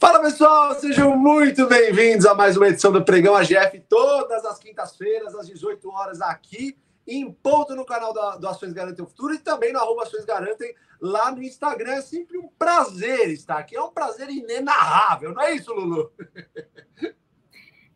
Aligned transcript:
Fala 0.00 0.20
pessoal, 0.22 0.72
sejam 0.76 1.16
muito 1.16 1.66
bem-vindos 1.66 2.24
a 2.24 2.32
mais 2.32 2.56
uma 2.56 2.68
edição 2.68 2.92
do 2.92 3.04
Pregão 3.04 3.34
AGF, 3.34 3.80
todas 3.88 4.44
as 4.44 4.56
quintas-feiras, 4.56 5.34
às 5.34 5.48
18 5.48 5.90
horas, 5.90 6.20
aqui 6.20 6.78
em 7.04 7.32
ponto 7.32 7.74
no 7.74 7.84
canal 7.84 8.12
do, 8.12 8.38
do 8.38 8.46
Ações 8.46 8.72
Garantem 8.72 9.04
o 9.04 9.08
Futuro 9.08 9.34
e 9.34 9.40
também 9.40 9.72
no 9.72 9.80
arroba 9.80 10.04
Ações 10.04 10.24
Garantem 10.24 10.72
lá 11.00 11.32
no 11.32 11.42
Instagram. 11.42 11.94
É 11.94 12.00
sempre 12.00 12.38
um 12.38 12.46
prazer 12.46 13.28
estar 13.30 13.58
aqui, 13.58 13.74
é 13.74 13.82
um 13.82 13.90
prazer 13.90 14.30
inenarrável, 14.30 15.34
não 15.34 15.42
é 15.42 15.54
isso, 15.56 15.74
Lulu? 15.74 16.12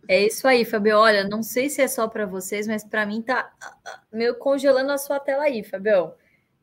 É 0.08 0.26
isso 0.26 0.48
aí, 0.48 0.64
Fabio. 0.64 0.98
Olha, 0.98 1.22
não 1.28 1.44
sei 1.44 1.70
se 1.70 1.80
é 1.80 1.86
só 1.86 2.08
para 2.08 2.26
vocês, 2.26 2.66
mas 2.66 2.82
para 2.82 3.06
mim 3.06 3.22
tá 3.22 3.52
meio 4.12 4.34
congelando 4.34 4.90
a 4.90 4.98
sua 4.98 5.20
tela 5.20 5.44
aí, 5.44 5.62
Fabião. 5.62 6.14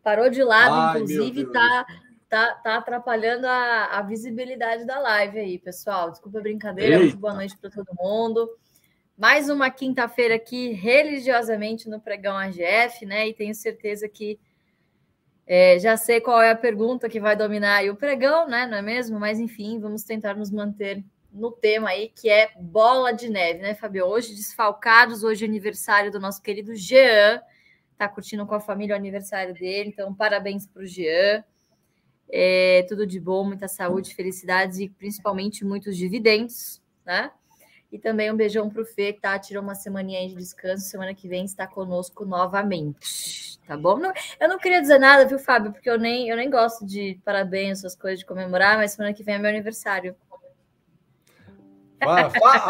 Parou 0.03 0.29
de 0.29 0.43
lado, 0.43 0.75
Ai, 0.75 1.01
inclusive, 1.01 1.45
tá 1.45 1.85
tá, 2.29 2.53
tá 2.55 2.75
atrapalhando 2.77 3.47
a, 3.47 3.85
a 3.97 4.01
visibilidade 4.03 4.85
da 4.85 4.99
live 4.99 5.39
aí, 5.39 5.57
pessoal. 5.57 6.11
Desculpa 6.11 6.37
a 6.37 6.41
brincadeira, 6.41 7.01
Eita. 7.01 7.17
boa 7.17 7.33
noite 7.33 7.57
para 7.57 7.69
todo 7.69 7.87
mundo. 7.99 8.49
Mais 9.17 9.49
uma 9.49 9.69
quinta-feira 9.69 10.35
aqui, 10.35 10.71
religiosamente 10.71 11.89
no 11.89 11.99
Pregão 11.99 12.37
AGF, 12.37 13.05
né? 13.05 13.27
E 13.27 13.33
tenho 13.33 13.53
certeza 13.53 14.07
que 14.07 14.39
é, 15.45 15.79
já 15.79 15.97
sei 15.97 16.21
qual 16.21 16.39
é 16.39 16.51
a 16.51 16.55
pergunta 16.55 17.09
que 17.09 17.19
vai 17.19 17.35
dominar 17.35 17.77
aí 17.77 17.89
o 17.89 17.95
pregão, 17.95 18.47
né? 18.47 18.67
Não 18.67 18.77
é 18.77 18.81
mesmo? 18.83 19.19
Mas 19.19 19.39
enfim, 19.39 19.79
vamos 19.79 20.03
tentar 20.03 20.35
nos 20.35 20.51
manter 20.51 21.03
no 21.33 21.51
tema 21.51 21.89
aí, 21.89 22.09
que 22.09 22.29
é 22.29 22.51
bola 22.55 23.11
de 23.11 23.27
neve, 23.29 23.59
né, 23.59 23.73
Fabio? 23.73 24.05
Hoje, 24.05 24.35
desfalcados, 24.35 25.23
hoje 25.23 25.43
é 25.43 25.47
aniversário 25.47 26.11
do 26.11 26.19
nosso 26.19 26.39
querido 26.39 26.75
Jean. 26.75 27.41
Tá 27.97 28.07
curtindo 28.07 28.45
com 28.45 28.53
a 28.53 28.59
família 28.59 28.93
o 28.95 28.97
aniversário 28.97 29.55
dele, 29.55 29.89
então 29.89 30.13
parabéns 30.13 30.67
para 30.67 30.83
o 30.83 30.85
Jean. 30.85 31.43
É, 32.31 32.85
tudo 32.87 33.07
de 33.07 33.19
bom, 33.19 33.43
muita 33.43 33.67
saúde, 33.67 34.13
felicidades 34.13 34.77
e 34.79 34.87
principalmente 34.87 35.65
muitos 35.65 35.97
dividendos, 35.97 36.81
né? 37.05 37.31
E 37.91 37.97
também 37.97 38.31
um 38.31 38.37
beijão 38.37 38.69
para 38.69 38.83
o 38.83 38.85
Fê, 38.85 39.13
que 39.13 39.21
tá, 39.21 39.37
tirou 39.39 39.63
uma 39.63 39.73
semaninha 39.73 40.27
de 40.27 40.35
descanso. 40.35 40.87
Semana 40.87 41.13
que 41.15 41.27
vem 41.27 41.43
está 41.43 41.65
conosco 41.65 42.23
novamente. 42.23 43.59
Tá 43.65 43.75
bom? 43.75 43.97
Não, 43.97 44.11
eu 44.39 44.47
não 44.47 44.59
queria 44.59 44.81
dizer 44.81 44.99
nada, 44.99 45.25
viu, 45.25 45.39
Fábio? 45.39 45.71
Porque 45.71 45.89
eu 45.89 45.97
nem, 45.97 46.29
eu 46.29 46.35
nem 46.35 46.49
gosto 46.49 46.85
de 46.85 47.19
parabéns, 47.25 47.79
essas 47.79 47.95
coisas 47.95 48.19
de 48.19 48.25
comemorar, 48.25 48.77
mas 48.77 48.91
semana 48.91 49.13
que 49.13 49.23
vem 49.23 49.35
é 49.35 49.37
meu 49.39 49.49
aniversário. 49.49 50.15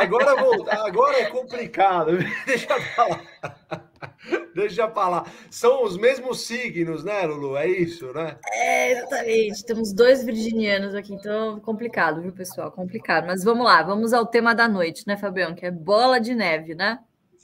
agora, 0.02 0.35
vou, 0.35 0.69
agora 0.69 1.19
é 1.19 1.25
complicado. 1.30 2.17
Deixa 2.45 2.73
eu 2.73 2.81
falar. 2.81 3.21
Deixa 4.53 4.83
eu 4.83 4.91
falar. 4.91 5.31
São 5.49 5.83
os 5.83 5.97
mesmos 5.97 6.41
signos, 6.41 7.03
né, 7.03 7.25
Lulu? 7.25 7.55
É 7.55 7.67
isso, 7.67 8.11
né? 8.13 8.37
É, 8.51 8.91
exatamente. 8.91 9.65
Temos 9.65 9.93
dois 9.93 10.23
virginianos 10.23 10.93
aqui, 10.95 11.13
então 11.13 11.59
complicado, 11.59 12.21
viu, 12.21 12.31
pessoal? 12.31 12.71
Complicado. 12.71 13.27
Mas 13.27 13.43
vamos 13.43 13.65
lá, 13.65 13.81
vamos 13.83 14.13
ao 14.13 14.25
tema 14.25 14.53
da 14.53 14.67
noite, 14.67 15.03
né, 15.07 15.17
Fabião? 15.17 15.55
Que 15.55 15.65
é 15.65 15.71
bola 15.71 16.19
de 16.19 16.35
neve, 16.35 16.75
né? 16.75 16.99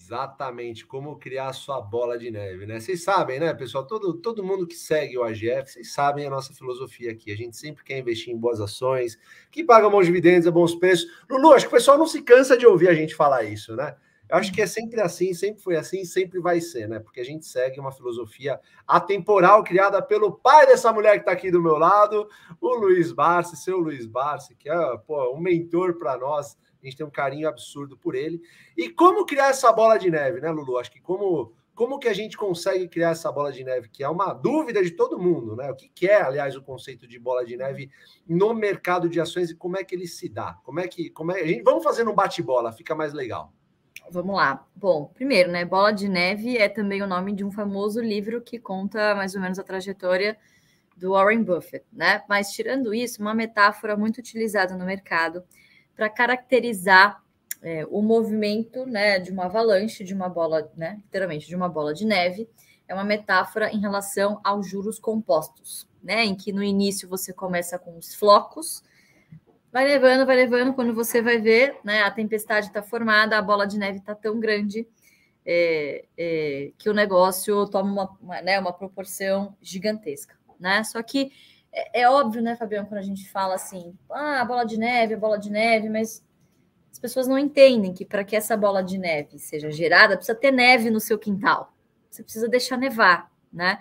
Exatamente, 0.05 0.85
como 0.85 1.17
criar 1.17 1.47
a 1.47 1.53
sua 1.53 1.81
bola 1.81 2.15
de 2.15 2.29
neve, 2.29 2.67
né? 2.67 2.79
Vocês 2.79 3.03
sabem, 3.03 3.39
né, 3.39 3.51
pessoal? 3.55 3.87
Todo, 3.87 4.13
todo 4.13 4.43
mundo 4.43 4.67
que 4.67 4.75
segue 4.75 5.17
o 5.17 5.23
AGF, 5.23 5.71
vocês 5.71 5.93
sabem 5.93 6.27
a 6.27 6.29
nossa 6.29 6.53
filosofia 6.53 7.11
aqui. 7.11 7.31
A 7.31 7.35
gente 7.35 7.57
sempre 7.57 7.83
quer 7.83 7.97
investir 7.97 8.31
em 8.31 8.37
boas 8.37 8.61
ações, 8.61 9.17
que 9.49 9.63
pagam 9.63 9.89
bons 9.89 10.05
dividendos 10.05 10.47
a 10.47 10.51
bons 10.51 10.75
preços. 10.75 11.07
Lulu, 11.27 11.53
acho 11.53 11.65
que 11.65 11.73
o 11.73 11.77
pessoal 11.77 11.97
não 11.97 12.05
se 12.05 12.21
cansa 12.21 12.55
de 12.55 12.67
ouvir 12.67 12.87
a 12.87 12.93
gente 12.93 13.15
falar 13.15 13.45
isso, 13.45 13.75
né? 13.75 13.95
Eu 14.29 14.37
acho 14.37 14.51
que 14.51 14.61
é 14.61 14.67
sempre 14.67 14.99
assim, 15.01 15.33
sempre 15.33 15.61
foi 15.61 15.75
assim, 15.75 16.03
sempre 16.03 16.39
vai 16.39 16.59
ser, 16.59 16.87
né? 16.87 16.99
Porque 16.99 17.19
a 17.19 17.25
gente 17.25 17.45
segue 17.45 17.79
uma 17.79 17.91
filosofia 17.91 18.59
atemporal 18.87 19.63
criada 19.63 20.01
pelo 20.01 20.31
pai 20.31 20.65
dessa 20.65 20.91
mulher 20.91 21.13
que 21.13 21.19
está 21.19 21.31
aqui 21.31 21.51
do 21.51 21.61
meu 21.61 21.77
lado, 21.77 22.27
o 22.59 22.75
Luiz 22.75 23.11
Barsi, 23.11 23.55
seu 23.55 23.77
Luiz 23.77 24.05
Barsi, 24.05 24.55
que 24.55 24.69
é 24.69 24.97
pô, 25.05 25.33
um 25.35 25.39
mentor 25.39 25.97
para 25.97 26.17
nós. 26.17 26.57
A 26.81 26.85
gente 26.85 26.97
tem 26.97 27.05
um 27.05 27.11
carinho 27.11 27.47
absurdo 27.47 27.97
por 27.97 28.13
ele. 28.13 28.41
E 28.77 28.89
como 28.89 29.25
criar 29.25 29.49
essa 29.49 29.71
bola 29.71 29.97
de 29.97 30.09
neve, 30.09 30.39
né, 30.39 30.51
Lulu? 30.51 30.77
Acho 30.77 30.91
que 30.91 31.01
como 31.01 31.53
como 31.75 31.99
que 31.99 32.07
a 32.07 32.13
gente 32.13 32.37
consegue 32.37 32.87
criar 32.87 33.09
essa 33.09 33.29
bola 33.29 33.51
de 33.51 33.61
neve, 33.61 33.89
que 33.89 34.01
é 34.01 34.07
uma 34.07 34.33
dúvida 34.33 34.81
de 34.81 34.91
todo 34.91 35.19
mundo, 35.19 35.57
né? 35.57 35.69
O 35.69 35.75
que, 35.75 35.89
que 35.89 36.07
é, 36.07 36.21
aliás, 36.21 36.55
o 36.55 36.61
conceito 36.61 37.05
de 37.05 37.19
bola 37.19 37.45
de 37.45 37.57
neve 37.57 37.91
no 38.25 38.53
mercado 38.53 39.09
de 39.09 39.19
ações 39.19 39.49
e 39.49 39.55
como 39.55 39.77
é 39.77 39.83
que 39.83 39.93
ele 39.93 40.07
se 40.07 40.29
dá? 40.29 40.53
Como 40.63 40.79
é 40.79 40.87
que, 40.87 41.09
como 41.09 41.33
é, 41.33 41.41
a 41.41 41.45
gente, 41.45 41.63
vamos 41.63 41.83
fazer 41.83 42.07
um 42.07 42.15
bate-bola, 42.15 42.71
fica 42.71 42.95
mais 42.95 43.13
legal. 43.13 43.53
Vamos 44.11 44.35
lá. 44.35 44.65
Bom, 44.75 45.05
primeiro, 45.13 45.51
né? 45.51 45.65
Bola 45.65 45.91
de 45.91 46.07
Neve 46.07 46.57
é 46.57 46.69
também 46.69 47.01
o 47.01 47.07
nome 47.07 47.33
de 47.33 47.43
um 47.43 47.51
famoso 47.51 47.99
livro 48.01 48.41
que 48.41 48.59
conta 48.59 49.15
mais 49.15 49.35
ou 49.35 49.41
menos 49.41 49.57
a 49.57 49.63
trajetória 49.63 50.37
do 50.95 51.11
Warren 51.11 51.43
Buffett, 51.43 51.85
né? 51.91 52.23
Mas 52.29 52.51
tirando 52.51 52.93
isso, 52.93 53.21
uma 53.21 53.33
metáfora 53.33 53.97
muito 53.97 54.17
utilizada 54.17 54.75
no 54.75 54.85
mercado 54.85 55.43
para 55.95 56.09
caracterizar 56.09 57.21
é, 57.61 57.85
o 57.89 58.01
movimento, 58.01 58.85
né, 58.85 59.17
de 59.17 59.31
uma 59.31 59.45
avalanche, 59.45 60.03
de 60.03 60.13
uma 60.13 60.29
bola, 60.29 60.71
né, 60.77 60.99
literalmente 61.03 61.47
de 61.47 61.55
uma 61.55 61.67
bola 61.67 61.93
de 61.93 62.05
neve, 62.05 62.47
é 62.87 62.93
uma 62.93 63.03
metáfora 63.03 63.71
em 63.71 63.79
relação 63.79 64.39
aos 64.43 64.67
juros 64.67 64.99
compostos, 64.99 65.87
né, 66.03 66.23
em 66.23 66.35
que 66.35 66.53
no 66.53 66.61
início 66.61 67.09
você 67.09 67.33
começa 67.33 67.79
com 67.79 67.97
os 67.97 68.13
flocos, 68.13 68.83
Vai 69.75 69.83
levando, 69.83 70.25
vai 70.25 70.37
levando. 70.37 70.73
Quando 70.73 70.93
você 70.93 71.21
vai 71.21 71.37
ver, 71.37 71.77
né, 71.83 72.01
a 72.03 72.09
tempestade 72.09 72.67
está 72.67 72.81
formada, 72.81 73.37
a 73.37 73.41
bola 73.41 73.67
de 73.67 73.77
neve 73.77 73.97
está 73.97 74.15
tão 74.15 74.39
grande 74.39 74.87
é, 75.45 76.05
é, 76.17 76.71
que 76.77 76.89
o 76.89 76.93
negócio 76.93 77.67
toma 77.67 77.91
uma, 77.91 78.17
uma, 78.21 78.41
né, 78.41 78.57
uma 78.57 78.71
proporção 78.71 79.53
gigantesca, 79.61 80.33
né? 80.57 80.81
Só 80.85 81.03
que 81.03 81.29
é, 81.73 82.03
é, 82.03 82.09
óbvio, 82.09 82.41
né, 82.41 82.55
Fabiano, 82.55 82.87
quando 82.87 82.99
a 82.99 83.03
gente 83.03 83.29
fala 83.29 83.55
assim, 83.55 83.93
ah, 84.09 84.45
bola 84.45 84.63
de 84.63 84.77
neve, 84.77 85.17
bola 85.17 85.37
de 85.37 85.51
neve, 85.51 85.89
mas 85.89 86.25
as 86.89 86.97
pessoas 86.97 87.27
não 87.27 87.37
entendem 87.37 87.93
que 87.93 88.05
para 88.05 88.23
que 88.23 88.37
essa 88.37 88.55
bola 88.55 88.81
de 88.81 88.97
neve 88.97 89.37
seja 89.39 89.69
gerada, 89.71 90.15
precisa 90.15 90.37
ter 90.37 90.51
neve 90.51 90.89
no 90.89 91.01
seu 91.01 91.19
quintal. 91.19 91.73
Você 92.09 92.23
precisa 92.23 92.47
deixar 92.47 92.77
nevar, 92.77 93.29
né? 93.51 93.77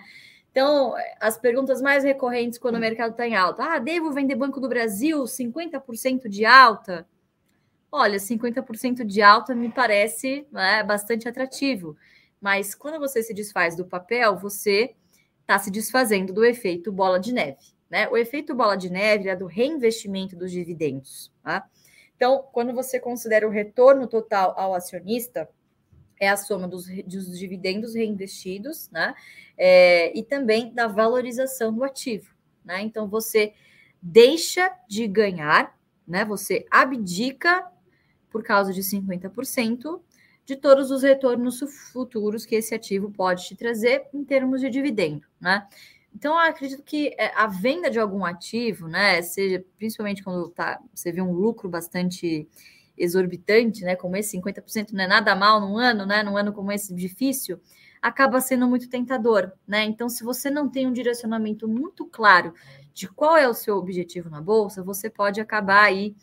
Então, 0.55 0.95
as 1.19 1.37
perguntas 1.37 1.81
mais 1.81 2.05
recorrentes 2.05 2.57
quando 2.57 2.75
o 2.75 2.79
mercado 2.79 3.11
está 3.11 3.27
em 3.27 3.35
alta. 3.35 3.61
Ah, 3.61 3.77
devo 3.77 4.13
vender 4.13 4.35
Banco 4.35 4.61
do 4.61 4.69
Brasil 4.69 5.25
50% 5.25 6.29
de 6.29 6.45
alta? 6.45 7.05
Olha, 7.91 8.17
50% 8.17 9.03
de 9.03 9.21
alta 9.21 9.53
me 9.53 9.69
parece 9.69 10.47
né, 10.49 10.81
bastante 10.81 11.27
atrativo. 11.27 11.97
Mas 12.39 12.73
quando 12.73 12.97
você 12.99 13.21
se 13.21 13.33
desfaz 13.33 13.75
do 13.75 13.83
papel, 13.83 14.37
você 14.37 14.95
está 15.41 15.59
se 15.59 15.69
desfazendo 15.69 16.31
do 16.31 16.45
efeito 16.45 16.89
bola 16.89 17.19
de 17.19 17.33
neve. 17.33 17.57
Né? 17.89 18.07
O 18.07 18.15
efeito 18.15 18.55
bola 18.55 18.77
de 18.77 18.89
neve 18.89 19.27
é 19.27 19.35
do 19.35 19.47
reinvestimento 19.47 20.37
dos 20.37 20.53
dividendos. 20.53 21.33
Tá? 21.43 21.67
Então, 22.15 22.45
quando 22.53 22.73
você 22.73 22.97
considera 22.97 23.45
o 23.45 23.51
retorno 23.51 24.07
total 24.07 24.53
ao 24.57 24.73
acionista, 24.73 25.49
é 26.19 26.29
a 26.29 26.37
soma 26.37 26.67
dos, 26.67 26.87
dos 27.05 27.37
dividendos 27.37 27.95
reinvestidos, 27.95 28.89
né? 28.91 29.13
É, 29.57 30.17
e 30.17 30.23
também 30.23 30.73
da 30.73 30.87
valorização 30.87 31.73
do 31.73 31.83
ativo, 31.83 32.33
né? 32.63 32.81
Então 32.81 33.07
você 33.07 33.53
deixa 34.01 34.71
de 34.87 35.07
ganhar, 35.07 35.77
né? 36.07 36.23
Você 36.25 36.65
abdica 36.69 37.65
por 38.29 38.43
causa 38.43 38.73
de 38.73 38.81
50% 38.81 40.01
de 40.45 40.55
todos 40.55 40.91
os 40.91 41.01
retornos 41.01 41.59
futuros 41.91 42.45
que 42.45 42.55
esse 42.55 42.75
ativo 42.75 43.11
pode 43.11 43.47
te 43.47 43.55
trazer 43.55 44.07
em 44.13 44.23
termos 44.23 44.61
de 44.61 44.69
dividendo, 44.69 45.25
né? 45.39 45.67
Então, 46.15 46.39
acredito 46.39 46.81
que 46.81 47.13
é, 47.17 47.33
a 47.35 47.45
venda 47.45 47.89
de 47.89 47.99
algum 47.99 48.23
ativo, 48.23 48.87
né, 48.87 49.21
seja 49.21 49.63
principalmente 49.77 50.23
quando 50.23 50.47
tá, 50.49 50.79
você 50.93 51.11
vê 51.11 51.21
um 51.21 51.33
lucro 51.33 51.67
bastante 51.67 52.47
exorbitante, 52.97 53.83
né, 53.83 53.95
como 53.95 54.15
esse 54.15 54.37
50% 54.37 54.93
não 54.93 55.03
é 55.03 55.07
nada 55.07 55.35
mal 55.35 55.59
num 55.59 55.77
ano, 55.77 56.05
né, 56.05 56.23
num 56.23 56.37
ano 56.37 56.53
como 56.53 56.71
esse 56.71 56.93
difícil, 56.93 57.59
acaba 58.01 58.39
sendo 58.39 58.67
muito 58.67 58.87
tentador, 58.87 59.51
né? 59.67 59.83
Então, 59.83 60.07
se 60.07 60.23
você 60.23 60.49
não 60.49 60.69
tem 60.69 60.85
um 60.85 60.93
direcionamento 60.93 61.67
muito 61.67 62.05
claro 62.05 62.53
de 62.93 63.07
qual 63.07 63.35
é 63.35 63.47
o 63.49 63.53
seu 63.53 63.77
objetivo 63.77 64.29
na 64.29 64.39
bolsa, 64.39 64.83
você 64.83 65.09
pode 65.09 65.41
acabar 65.41 65.85
aí 65.85 66.15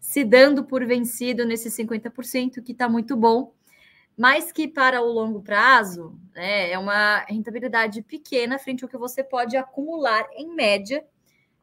se 0.00 0.24
dando 0.24 0.64
por 0.64 0.84
vencido 0.86 1.44
nesse 1.44 1.70
50% 1.70 2.62
que 2.62 2.72
está 2.72 2.88
muito 2.88 3.14
bom, 3.16 3.52
mas 4.16 4.50
que 4.50 4.66
para 4.66 5.02
o 5.02 5.12
longo 5.12 5.42
prazo 5.42 6.18
né, 6.34 6.70
é 6.70 6.78
uma 6.78 7.18
rentabilidade 7.28 8.02
pequena 8.02 8.58
frente 8.58 8.82
ao 8.82 8.90
que 8.90 8.96
você 8.96 9.22
pode 9.22 9.56
acumular 9.56 10.26
em 10.34 10.54
média 10.54 11.04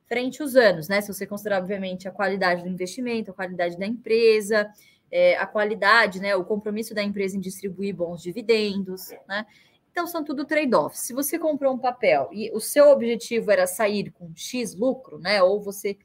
frente 0.08 0.42
aos 0.42 0.56
anos, 0.56 0.88
né? 0.88 1.02
Se 1.02 1.14
você 1.14 1.26
considerar, 1.26 1.60
obviamente, 1.60 2.08
a 2.08 2.12
qualidade 2.12 2.64
do 2.64 2.70
investimento, 2.70 3.32
a 3.32 3.34
qualidade 3.34 3.78
da 3.78 3.86
empresa, 3.86 4.70
é, 5.12 5.38
a 5.38 5.46
qualidade, 5.46 6.20
né? 6.20 6.36
O 6.36 6.44
compromisso 6.44 6.94
da 6.94 7.04
empresa 7.04 7.38
em 7.38 7.40
distribuir 7.40 7.96
bons 7.96 8.22
dividendos, 8.22 9.10
né? 9.28 9.46
Então, 9.92 10.06
são 10.06 10.24
tudo 10.24 10.46
trade-offs. 10.46 11.00
Se 11.00 11.14
você 11.14 11.40
comprou 11.40 11.74
um 11.74 11.78
papel 11.78 12.30
e 12.34 12.52
o 12.52 12.60
seu 12.60 12.90
objetivo 12.90 13.50
era 13.50 13.66
sair 13.66 14.12
com 14.12 14.32
X 14.36 14.76
lucro, 14.76 15.18
né? 15.20 15.42
Ou 15.42 15.62
você 15.62 15.98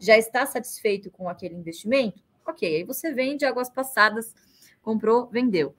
já 0.00 0.16
está 0.16 0.46
satisfeito 0.46 1.10
com 1.10 1.28
aquele 1.28 1.54
investimento, 1.54 2.22
ok, 2.46 2.76
aí 2.76 2.84
você 2.84 3.12
vende 3.12 3.44
águas 3.44 3.68
passadas, 3.68 4.34
comprou, 4.82 5.26
vendeu. 5.26 5.74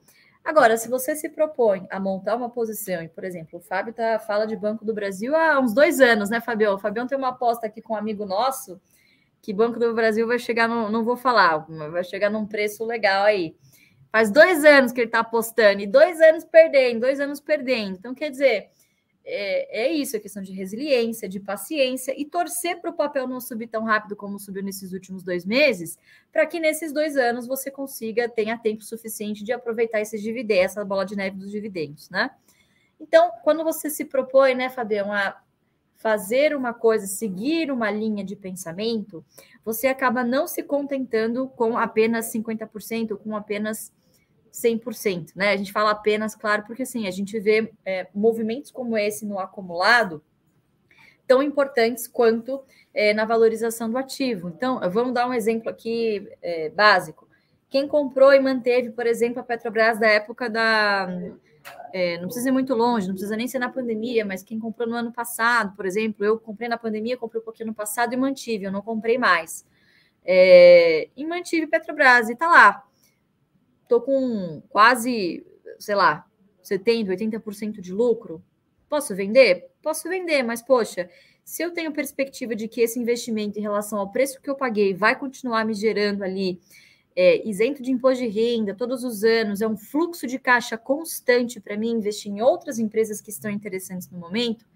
Agora, 0.46 0.76
se 0.76 0.88
você 0.88 1.16
se 1.16 1.28
propõe 1.28 1.88
a 1.90 1.98
montar 1.98 2.36
uma 2.36 2.48
posição, 2.48 3.02
e, 3.02 3.08
por 3.08 3.24
exemplo, 3.24 3.58
o 3.58 3.60
Fábio 3.60 3.92
tá, 3.92 4.16
fala 4.20 4.46
de 4.46 4.54
Banco 4.54 4.84
do 4.84 4.94
Brasil 4.94 5.34
há 5.34 5.58
uns 5.58 5.74
dois 5.74 6.00
anos, 6.00 6.30
né, 6.30 6.40
Fabio? 6.40 6.72
O 6.72 6.78
Fabião 6.78 7.04
tem 7.04 7.18
uma 7.18 7.30
aposta 7.30 7.66
aqui 7.66 7.82
com 7.82 7.94
um 7.94 7.96
amigo 7.96 8.24
nosso 8.24 8.80
que 9.42 9.52
Banco 9.52 9.80
do 9.80 9.92
Brasil 9.92 10.24
vai 10.24 10.38
chegar, 10.38 10.68
no, 10.68 10.88
não 10.88 11.04
vou 11.04 11.16
falar, 11.16 11.66
vai 11.90 12.04
chegar 12.04 12.30
num 12.30 12.46
preço 12.46 12.84
legal 12.84 13.24
aí. 13.24 13.56
Faz 14.12 14.30
dois 14.30 14.64
anos 14.64 14.92
que 14.92 15.00
ele 15.00 15.08
está 15.08 15.18
apostando, 15.18 15.82
e 15.82 15.86
dois 15.86 16.20
anos 16.20 16.44
perdendo, 16.44 17.00
dois 17.00 17.18
anos 17.18 17.40
perdendo. 17.40 17.96
Então, 17.98 18.14
quer 18.14 18.30
dizer, 18.30 18.70
é, 19.28 19.86
é 19.86 19.92
isso, 19.92 20.16
é 20.16 20.20
questão 20.20 20.40
de 20.40 20.52
resiliência, 20.52 21.28
de 21.28 21.40
paciência 21.40 22.14
e 22.16 22.24
torcer 22.24 22.80
para 22.80 22.90
o 22.90 22.94
papel 22.94 23.26
não 23.26 23.40
subir 23.40 23.66
tão 23.66 23.82
rápido 23.82 24.14
como 24.14 24.38
subiu 24.38 24.62
nesses 24.62 24.92
últimos 24.92 25.24
dois 25.24 25.44
meses, 25.44 25.98
para 26.32 26.46
que 26.46 26.60
nesses 26.60 26.92
dois 26.92 27.16
anos 27.16 27.46
você 27.46 27.68
consiga, 27.68 28.28
tenha 28.28 28.56
tempo 28.56 28.84
suficiente 28.84 29.42
de 29.42 29.52
aproveitar 29.52 30.00
esses 30.00 30.22
dividendos, 30.22 30.66
essa 30.66 30.84
bola 30.84 31.04
de 31.04 31.16
neve 31.16 31.36
dos 31.36 31.50
dividendos, 31.50 32.08
né? 32.08 32.30
Então, 33.00 33.32
quando 33.42 33.64
você 33.64 33.90
se 33.90 34.04
propõe, 34.04 34.54
né, 34.54 34.70
Fabião, 34.70 35.12
a 35.12 35.36
fazer 35.96 36.54
uma 36.54 36.72
coisa, 36.72 37.06
seguir 37.06 37.70
uma 37.72 37.90
linha 37.90 38.24
de 38.24 38.36
pensamento, 38.36 39.24
você 39.64 39.88
acaba 39.88 40.22
não 40.22 40.46
se 40.46 40.62
contentando 40.62 41.48
com 41.48 41.76
apenas 41.76 42.26
50%, 42.32 43.16
com 43.18 43.34
apenas 43.36 43.92
100%, 44.56 45.32
né? 45.36 45.50
A 45.50 45.56
gente 45.56 45.72
fala 45.72 45.90
apenas, 45.90 46.34
claro, 46.34 46.64
porque 46.66 46.82
assim, 46.82 47.06
a 47.06 47.10
gente 47.10 47.38
vê 47.38 47.72
é, 47.84 48.06
movimentos 48.14 48.70
como 48.70 48.96
esse 48.96 49.26
no 49.26 49.38
acumulado 49.38 50.22
tão 51.26 51.42
importantes 51.42 52.06
quanto 52.06 52.62
é, 52.94 53.12
na 53.12 53.24
valorização 53.24 53.90
do 53.90 53.98
ativo. 53.98 54.48
Então, 54.48 54.80
vamos 54.90 55.12
dar 55.12 55.28
um 55.28 55.34
exemplo 55.34 55.68
aqui 55.68 56.28
é, 56.40 56.70
básico. 56.70 57.28
Quem 57.68 57.86
comprou 57.86 58.32
e 58.32 58.40
manteve, 58.40 58.90
por 58.90 59.06
exemplo, 59.06 59.40
a 59.40 59.42
Petrobras 59.42 59.98
da 59.98 60.06
época 60.06 60.48
da 60.48 61.08
é, 61.92 62.16
não 62.18 62.26
precisa 62.26 62.48
ir 62.48 62.52
muito 62.52 62.74
longe, 62.74 63.08
não 63.08 63.14
precisa 63.14 63.36
nem 63.36 63.48
ser 63.48 63.58
na 63.58 63.68
pandemia, 63.68 64.24
mas 64.24 64.42
quem 64.42 64.58
comprou 64.58 64.88
no 64.88 64.94
ano 64.94 65.12
passado, 65.12 65.74
por 65.74 65.84
exemplo, 65.84 66.24
eu 66.24 66.38
comprei 66.38 66.68
na 66.68 66.78
pandemia, 66.78 67.16
comprei 67.16 67.40
um 67.40 67.44
pouquinho 67.44 67.68
no 67.68 67.74
passado 67.74 68.12
e 68.12 68.16
mantive, 68.16 68.64
eu 68.64 68.72
não 68.72 68.82
comprei 68.82 69.18
mais. 69.18 69.66
É, 70.24 71.08
e 71.16 71.26
mantive 71.26 71.66
Petrobras, 71.66 72.30
e 72.30 72.36
tá 72.36 72.48
lá. 72.48 72.86
Tô 73.88 74.00
com 74.00 74.62
quase, 74.68 75.46
sei 75.78 75.94
lá, 75.94 76.26
70%, 76.62 77.08
80% 77.08 77.80
de 77.80 77.92
lucro. 77.92 78.42
Posso 78.88 79.14
vender? 79.14 79.70
Posso 79.82 80.08
vender, 80.08 80.42
mas 80.42 80.62
poxa, 80.62 81.08
se 81.44 81.62
eu 81.62 81.72
tenho 81.72 81.92
perspectiva 81.92 82.56
de 82.56 82.66
que 82.66 82.80
esse 82.80 82.98
investimento 82.98 83.58
em 83.58 83.62
relação 83.62 83.98
ao 83.98 84.10
preço 84.10 84.40
que 84.40 84.50
eu 84.50 84.56
paguei 84.56 84.94
vai 84.94 85.16
continuar 85.16 85.64
me 85.64 85.74
gerando 85.74 86.24
ali 86.24 86.60
é, 87.14 87.48
isento 87.48 87.82
de 87.82 87.90
imposto 87.90 88.22
de 88.22 88.28
renda 88.28 88.74
todos 88.74 89.02
os 89.02 89.24
anos, 89.24 89.62
é 89.62 89.68
um 89.68 89.76
fluxo 89.76 90.26
de 90.26 90.38
caixa 90.38 90.76
constante 90.76 91.60
para 91.60 91.76
mim 91.76 91.92
investir 91.92 92.30
em 92.30 92.42
outras 92.42 92.78
empresas 92.78 93.20
que 93.20 93.30
estão 93.30 93.50
interessantes 93.50 94.10
no 94.10 94.18
momento, 94.18 94.66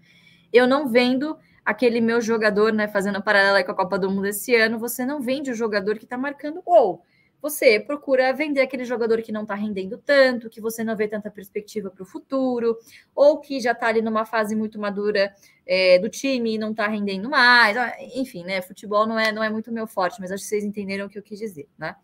eu 0.51 0.65
não 0.65 0.87
vendo 0.87 1.37
aquele 1.63 2.01
meu 2.01 2.19
jogador, 2.19 2.73
né, 2.73 2.87
fazendo 2.87 3.17
a 3.17 3.21
paralela 3.21 3.63
com 3.63 3.71
a 3.71 3.75
Copa 3.75 3.99
do 3.99 4.09
Mundo 4.09 4.25
esse 4.25 4.55
ano, 4.55 4.79
você 4.79 5.05
não 5.05 5.21
vende 5.21 5.51
o 5.51 5.55
jogador 5.55 5.97
que 5.97 6.05
está 6.05 6.17
marcando 6.17 6.61
gol. 6.61 7.05
Você 7.41 7.79
procura 7.79 8.31
vender 8.33 8.61
aquele 8.61 8.85
jogador 8.85 9.21
que 9.21 9.31
não 9.31 9.41
está 9.41 9.55
rendendo 9.55 9.97
tanto, 9.97 10.49
que 10.49 10.61
você 10.61 10.83
não 10.83 10.95
vê 10.95 11.07
tanta 11.07 11.31
perspectiva 11.31 11.89
para 11.89 12.03
o 12.03 12.05
futuro, 12.05 12.77
ou 13.15 13.39
que 13.39 13.59
já 13.59 13.71
está 13.71 13.87
ali 13.87 14.01
numa 14.01 14.25
fase 14.25 14.55
muito 14.55 14.79
madura 14.79 15.33
é, 15.65 15.97
do 15.97 16.07
time 16.07 16.53
e 16.53 16.57
não 16.59 16.71
está 16.71 16.87
rendendo 16.87 17.29
mais. 17.29 17.75
Ah, 17.75 17.95
enfim, 18.15 18.43
né? 18.43 18.61
Futebol 18.61 19.07
não 19.07 19.19
é, 19.19 19.31
não 19.31 19.43
é 19.43 19.49
muito 19.49 19.71
meu 19.71 19.87
forte, 19.87 20.21
mas 20.21 20.31
acho 20.31 20.43
que 20.43 20.49
vocês 20.49 20.63
entenderam 20.63 21.07
o 21.07 21.09
que 21.09 21.17
eu 21.17 21.23
quis 21.23 21.39
dizer, 21.39 21.67
né? 21.77 21.95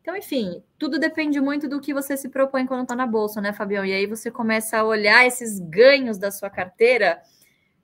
Então, 0.00 0.16
enfim, 0.16 0.62
tudo 0.78 0.98
depende 0.98 1.38
muito 1.40 1.68
do 1.68 1.78
que 1.78 1.92
você 1.92 2.16
se 2.16 2.30
propõe 2.30 2.64
quando 2.64 2.82
está 2.82 2.96
na 2.96 3.06
bolsa, 3.06 3.38
né, 3.38 3.52
Fabião? 3.52 3.84
E 3.84 3.92
aí 3.92 4.06
você 4.06 4.30
começa 4.30 4.78
a 4.78 4.84
olhar 4.84 5.26
esses 5.26 5.60
ganhos 5.60 6.16
da 6.16 6.30
sua 6.30 6.48
carteira 6.48 7.20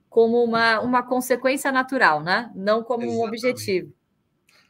como 0.09 0.43
uma, 0.43 0.79
uma 0.79 1.03
consequência 1.03 1.71
natural, 1.71 2.23
né? 2.23 2.51
Não 2.55 2.81
como 2.81 3.03
Exatamente. 3.03 3.23
um 3.23 3.27
objetivo. 3.27 3.93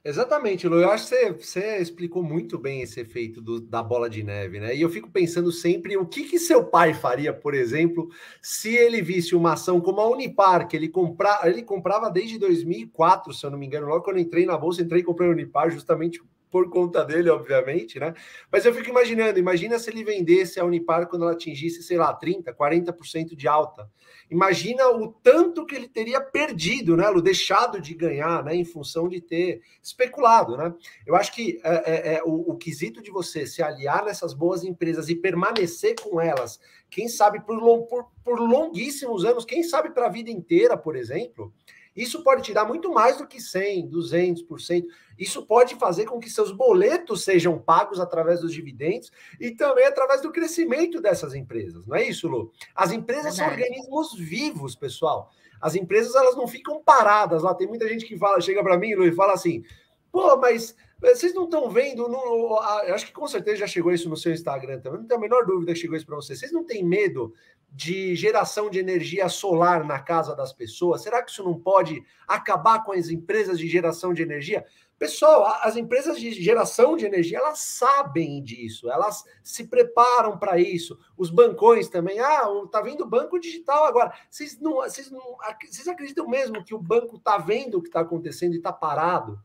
Exatamente, 0.03 0.67
Lu. 0.67 0.79
Eu 0.79 0.89
acho 0.89 1.09
que 1.09 1.43
você, 1.43 1.77
explicou 1.77 2.23
muito 2.23 2.57
bem 2.57 2.81
esse 2.81 2.99
efeito 2.99 3.41
do, 3.41 3.59
da 3.59 3.83
bola 3.83 4.09
de 4.09 4.23
neve, 4.23 4.59
né? 4.59 4.73
E 4.75 4.81
eu 4.81 4.89
fico 4.89 5.09
pensando 5.09 5.51
sempre 5.51 5.97
o 5.97 6.05
que, 6.05 6.23
que 6.23 6.39
seu 6.39 6.63
pai 6.63 6.93
faria, 6.93 7.33
por 7.33 7.53
exemplo, 7.53 8.09
se 8.41 8.73
ele 8.73 9.01
visse 9.01 9.35
uma 9.35 9.53
ação 9.53 9.81
como 9.81 9.99
a 9.99 10.09
Unipar, 10.09 10.67
que 10.67 10.77
ele, 10.77 10.87
compra, 10.87 11.41
ele 11.43 11.61
comprava 11.61 12.09
desde 12.09 12.39
2004, 12.39 13.33
se 13.33 13.45
eu 13.45 13.51
não 13.51 13.57
me 13.57 13.65
engano. 13.65 13.87
Logo 13.87 14.03
quando 14.03 14.17
eu 14.17 14.23
entrei 14.23 14.45
na 14.45 14.57
bolsa, 14.57 14.81
entrei 14.81 15.01
e 15.01 15.03
comprei 15.03 15.27
a 15.27 15.31
Unipar 15.31 15.69
justamente 15.69 16.21
por 16.49 16.69
conta 16.69 17.03
dele, 17.03 17.29
obviamente, 17.29 17.99
né? 17.99 18.13
Mas 18.51 18.65
eu 18.65 18.73
fico 18.73 18.89
imaginando, 18.89 19.37
imagina 19.37 19.77
se 19.77 19.89
ele 19.89 20.03
vendesse 20.03 20.59
a 20.59 20.65
Unipar 20.65 21.07
quando 21.07 21.23
ela 21.23 21.33
atingisse, 21.33 21.83
sei 21.83 21.97
lá, 21.97 22.13
30, 22.13 22.53
40% 22.53 23.35
de 23.35 23.47
alta. 23.47 23.89
Imagina 24.29 24.87
o 24.89 25.07
tanto 25.07 25.65
que 25.65 25.75
ele 25.75 25.87
teria 25.87 26.19
perdido, 26.19 26.97
né, 26.97 27.09
Lu, 27.09 27.21
deixado 27.21 27.79
de 27.79 27.93
ganhar, 27.93 28.43
né, 28.43 28.55
em 28.55 28.65
função 28.65 29.07
de 29.07 29.21
ter 29.21 29.61
especulado, 29.81 30.57
né? 30.57 30.73
Eu 31.05 31.15
acho 31.15 31.33
que 31.33 31.59
é, 31.63 32.13
é, 32.13 32.15
é 32.15 32.23
o, 32.23 32.51
o, 32.51 32.57
quesito 32.57 33.01
de 33.01 33.09
você 33.09 33.45
se 33.45 33.63
aliar 33.63 34.03
nessas 34.03 34.33
boas 34.33 34.63
empresas 34.63 35.07
e 35.09 35.15
permanecer 35.15 35.95
com 36.01 36.19
elas, 36.19 36.59
quem 36.89 37.07
sabe 37.07 37.41
por, 37.41 37.57
long, 37.57 37.83
por, 37.83 38.05
por 38.23 38.39
longuíssimos 38.39 39.23
anos, 39.25 39.45
quem 39.45 39.63
sabe 39.63 39.91
para 39.91 40.07
a 40.07 40.11
vida 40.11 40.29
inteira, 40.29 40.77
por 40.77 40.95
exemplo, 40.95 41.53
isso 41.97 42.23
pode 42.23 42.43
te 42.43 42.53
dar 42.53 42.63
muito 42.63 42.93
mais 42.93 43.17
do 43.17 43.25
que 43.25 43.41
100, 43.41 43.89
200%. 43.89 44.85
Isso 45.17 45.45
pode 45.47 45.75
fazer 45.75 46.05
com 46.05 46.19
que 46.19 46.29
seus 46.29 46.51
boletos 46.51 47.23
sejam 47.23 47.57
pagos 47.57 47.99
através 47.99 48.41
dos 48.41 48.53
dividendos 48.53 49.11
e 49.39 49.49
também 49.49 49.85
através 49.85 50.21
do 50.21 50.31
crescimento 50.31 51.01
dessas 51.01 51.33
empresas. 51.33 51.85
Não 51.87 51.95
é 51.95 52.07
isso, 52.07 52.27
Lu? 52.27 52.51
As 52.75 52.91
empresas 52.91 53.35
são 53.35 53.47
organismos 53.47 54.13
vivos, 54.13 54.75
pessoal. 54.75 55.31
As 55.59 55.73
empresas 55.73 56.13
elas 56.13 56.35
não 56.35 56.47
ficam 56.47 56.83
paradas 56.83 57.41
lá. 57.41 57.55
Tem 57.55 57.67
muita 57.67 57.87
gente 57.89 58.05
que 58.05 58.15
fala, 58.15 58.39
chega 58.39 58.61
para 58.61 58.77
mim, 58.77 58.93
Lu, 58.93 59.07
e 59.07 59.11
fala 59.11 59.33
assim: 59.33 59.63
pô, 60.11 60.37
mas 60.37 60.75
vocês 60.99 61.33
não 61.33 61.45
estão 61.45 61.69
vendo? 61.69 62.07
Não, 62.07 62.59
acho 62.59 63.07
que 63.07 63.11
com 63.11 63.27
certeza 63.27 63.57
já 63.57 63.67
chegou 63.67 63.91
isso 63.91 64.09
no 64.09 64.17
seu 64.17 64.33
Instagram 64.33 64.79
também. 64.79 64.99
Não 64.99 65.07
tenho 65.07 65.19
a 65.19 65.21
menor 65.21 65.45
dúvida 65.45 65.73
que 65.73 65.79
chegou 65.79 65.95
isso 65.95 66.05
para 66.05 66.15
vocês. 66.15 66.39
Vocês 66.39 66.51
não 66.51 66.63
têm 66.63 66.83
medo 66.83 67.33
de 67.69 68.15
geração 68.15 68.69
de 68.69 68.79
energia 68.79 69.29
solar 69.29 69.83
na 69.85 69.99
casa 69.99 70.35
das 70.35 70.53
pessoas? 70.53 71.03
Será 71.03 71.21
que 71.21 71.31
isso 71.31 71.43
não 71.43 71.53
pode 71.59 72.03
acabar 72.27 72.83
com 72.83 72.91
as 72.91 73.09
empresas 73.09 73.59
de 73.59 73.67
geração 73.67 74.13
de 74.13 74.21
energia? 74.21 74.65
Pessoal, 74.97 75.45
as 75.61 75.75
empresas 75.75 76.19
de 76.19 76.31
geração 76.31 76.97
de 76.97 77.05
energia, 77.05 77.37
elas 77.37 77.59
sabem 77.59 78.41
disso, 78.41 78.89
elas 78.89 79.23
se 79.43 79.67
preparam 79.67 80.39
para 80.39 80.57
isso. 80.57 80.97
Os 81.15 81.29
bancões 81.29 81.87
também, 81.87 82.19
ah, 82.19 82.47
tá 82.71 82.81
vindo 82.81 83.05
banco 83.05 83.39
digital 83.39 83.85
agora. 83.85 84.11
Vocês 84.27 84.59
não, 84.59 84.77
vocês 84.77 85.11
não, 85.11 85.37
vocês 85.69 85.87
acreditam 85.87 86.27
mesmo 86.27 86.63
que 86.63 86.73
o 86.73 86.79
banco 86.79 87.19
tá 87.19 87.37
vendo 87.37 87.77
o 87.77 87.81
que 87.81 87.89
está 87.89 87.99
acontecendo 87.99 88.53
e 88.53 88.57
está 88.57 88.73
parado? 88.73 89.39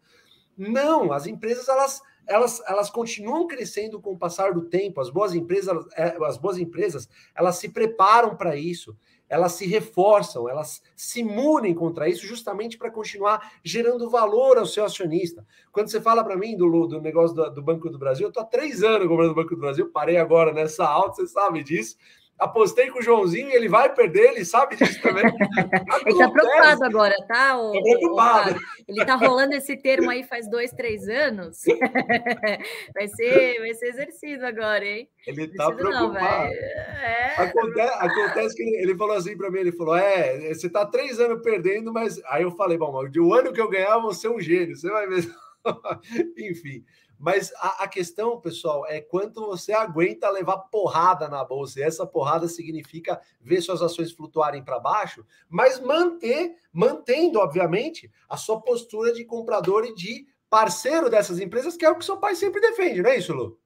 Não, 0.57 1.13
as 1.13 1.27
empresas 1.27 1.69
elas 1.69 2.01
elas, 2.27 2.63
elas 2.67 2.91
continuam 2.91 3.47
crescendo 3.47 4.01
com 4.01 4.13
o 4.13 4.19
passar 4.19 4.53
do 4.53 4.63
tempo. 4.63 5.01
As 5.01 5.11
boas 5.11 5.35
empresas, 5.35 5.87
é, 5.97 6.17
as 6.25 6.37
boas 6.37 6.59
empresas, 6.59 7.09
elas 7.35 7.57
se 7.57 7.69
preparam 7.69 8.37
para 8.37 8.57
isso, 8.57 8.97
elas 9.29 9.53
se 9.53 9.67
reforçam, 9.67 10.49
elas 10.49 10.83
se 10.95 11.25
munem 11.25 11.75
contra 11.75 12.09
isso 12.09 12.27
justamente 12.27 12.77
para 12.77 12.91
continuar 12.91 13.53
gerando 13.65 14.11
valor 14.11 14.59
ao 14.59 14.67
seu 14.67 14.85
acionista. 14.85 15.47
Quando 15.73 15.89
você 15.89 16.01
fala 16.01 16.23
para 16.23 16.37
mim 16.37 16.57
do, 16.57 16.87
do 16.87 17.01
negócio 17.01 17.35
do, 17.35 17.51
do, 17.51 17.63
Banco 17.63 17.89
do 17.89 17.99
Brasil, 17.99 18.27
eu 18.27 18.29
estou 18.29 18.43
há 18.43 18.47
três 18.47 18.83
anos 18.83 19.09
comprando 19.09 19.31
o 19.31 19.35
Banco 19.35 19.55
do 19.55 19.61
Brasil, 19.61 19.91
parei 19.91 20.19
agora 20.19 20.53
nessa 20.53 20.85
alta, 20.87 21.17
você 21.17 21.27
sabe 21.27 21.63
disso 21.63 21.97
apostei 22.43 22.91
com 22.91 22.99
o 22.99 23.03
Joãozinho 23.03 23.49
e 23.49 23.55
ele 23.55 23.69
vai 23.69 23.93
perder, 23.95 24.33
ele 24.33 24.45
sabe 24.45 24.77
disso 24.77 25.01
também. 25.01 25.25
ele 26.07 26.19
tá 26.19 26.31
preocupado 26.31 26.85
agora, 26.85 27.15
tá? 27.29 27.59
O, 27.59 27.71
preocupado. 27.71 28.57
O, 28.57 28.61
ele 28.89 29.05
tá 29.05 29.15
rolando 29.15 29.55
esse 29.55 29.77
termo 29.77 30.11
aí 30.11 30.25
faz 30.25 30.51
dois, 30.51 30.71
três 30.73 31.09
anos. 31.09 31.63
vai, 32.95 33.09
ser, 33.09 33.61
vai 33.61 33.75
ser 33.75 33.87
exercido 33.87 34.47
agora, 34.47 34.85
hein? 34.85 35.09
Ele 35.27 35.49
tá 35.49 35.71
preocupado. 35.71 36.15
Não, 36.15 36.17
é... 36.17 37.35
acontece, 37.39 37.95
acontece, 37.99 38.57
que 38.57 38.63
ele, 38.63 38.97
falou 38.97 39.17
assim 39.17 39.37
para 39.37 39.51
mim, 39.51 39.61
ele 39.61 39.73
falou, 39.73 39.97
é, 39.97 40.53
você 40.53 40.69
tá 40.69 40.85
três 40.85 41.21
anos 41.21 41.41
perdendo, 41.43 41.93
mas... 41.93 42.21
Aí 42.27 42.43
eu 42.43 42.51
falei, 42.51 42.77
bom, 42.77 42.93
o 42.93 43.35
ano 43.35 43.53
que 43.53 43.61
eu 43.61 43.69
ganhar, 43.69 43.95
eu 43.95 44.03
vou 44.03 44.13
ser 44.13 44.29
um 44.29 44.41
gênio, 44.41 44.77
você 44.77 44.91
vai 44.91 45.07
ver. 45.07 45.31
Enfim, 46.37 46.85
mas 47.23 47.53
a, 47.55 47.85
a, 47.85 47.89
questão, 47.89 48.41
pessoal, 48.41 48.85
é 48.85 49.01
quanto 49.01 49.47
você 49.47 49.73
aguenta 49.73 50.29
levar 50.29 50.59
porrada 50.59 51.29
na 51.29 51.45
bolsa. 51.45 51.79
E 51.79 51.83
essa 51.85 52.05
porrada 52.05 52.49
significa 52.49 53.21
ver 53.41 53.61
suas 53.61 53.81
ações 53.81 54.11
flutuarem 54.11 54.65
para 54.65 54.81
baixo, 54.81 55.25
mas 55.49 55.79
manter, 55.79 56.57
mantendo, 56.73 57.39
obviamente, 57.39 58.11
a 58.29 58.37
sua 58.37 58.61
postura 58.61 59.13
de 59.13 59.25
comprador 59.25 59.85
e 59.85 59.95
de 59.95 60.27
parceiro 60.51 61.09
dessas 61.09 61.39
empresas, 61.39 61.77
que 61.77 61.85
é 61.85 61.91
o 61.91 61.97
que 61.97 62.05
seu 62.05 62.17
pai 62.17 62.35
sempre 62.35 62.61
defende, 62.61 63.01
não 63.01 63.11
é 63.11 63.17
isso, 63.17 63.33
Lu? 63.33 63.57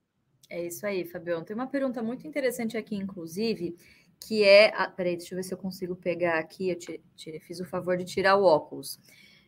É 0.51 0.67
isso 0.67 0.87
aí, 0.87 1.07
Fabião. 1.07 1.43
Tem 1.43 1.57
uma 1.57 1.67
pergunta 1.67 2.03
muito 2.03 2.29
interessante 2.29 2.77
aqui, 2.77 2.95
inclusive, 2.95 3.75
que 4.21 4.45
é. 4.45 4.71
Ah, 4.77 4.91
peraí, 4.91 5.17
deixa 5.17 5.33
eu 5.33 5.37
ver 5.37 5.45
se 5.45 5.55
eu 5.55 5.59
consigo 5.59 5.97
pegar 5.97 6.39
aqui. 6.39 6.69
Eu 6.69 7.41
fiz 7.41 7.59
o 7.59 7.65
favor 7.65 7.97
de 7.97 8.05
tirar 8.05 8.37
o 8.37 8.45
óculos. 8.45 9.01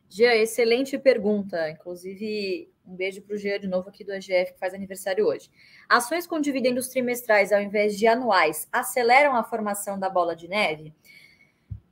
Jean, 0.09 0.35
excelente 0.35 0.99
pergunta. 0.99 1.71
Inclusive, 1.71 2.71
um 2.87 2.97
beijo 2.97 3.21
para 3.23 3.35
o 3.35 3.39
Jean 3.39 3.59
de 3.61 3.69
novo 3.69 3.89
aqui 3.89 4.03
do 4.03 4.13
EGF, 4.13 4.55
que 4.55 4.59
faz 4.59 4.73
aniversário 4.73 5.27
hoje. 5.27 5.51
Ações 5.89 6.27
com 6.27 6.41
dividendos 6.41 6.89
trimestrais 6.89 7.53
ao 7.53 7.61
invés 7.61 7.99
de 7.99 8.07
anuais 8.07 8.67
aceleram 8.73 9.37
a 9.37 9.45
formação 9.45 9.99
da 9.99 10.09
bola 10.09 10.35
de 10.35 10.49
neve? 10.49 10.95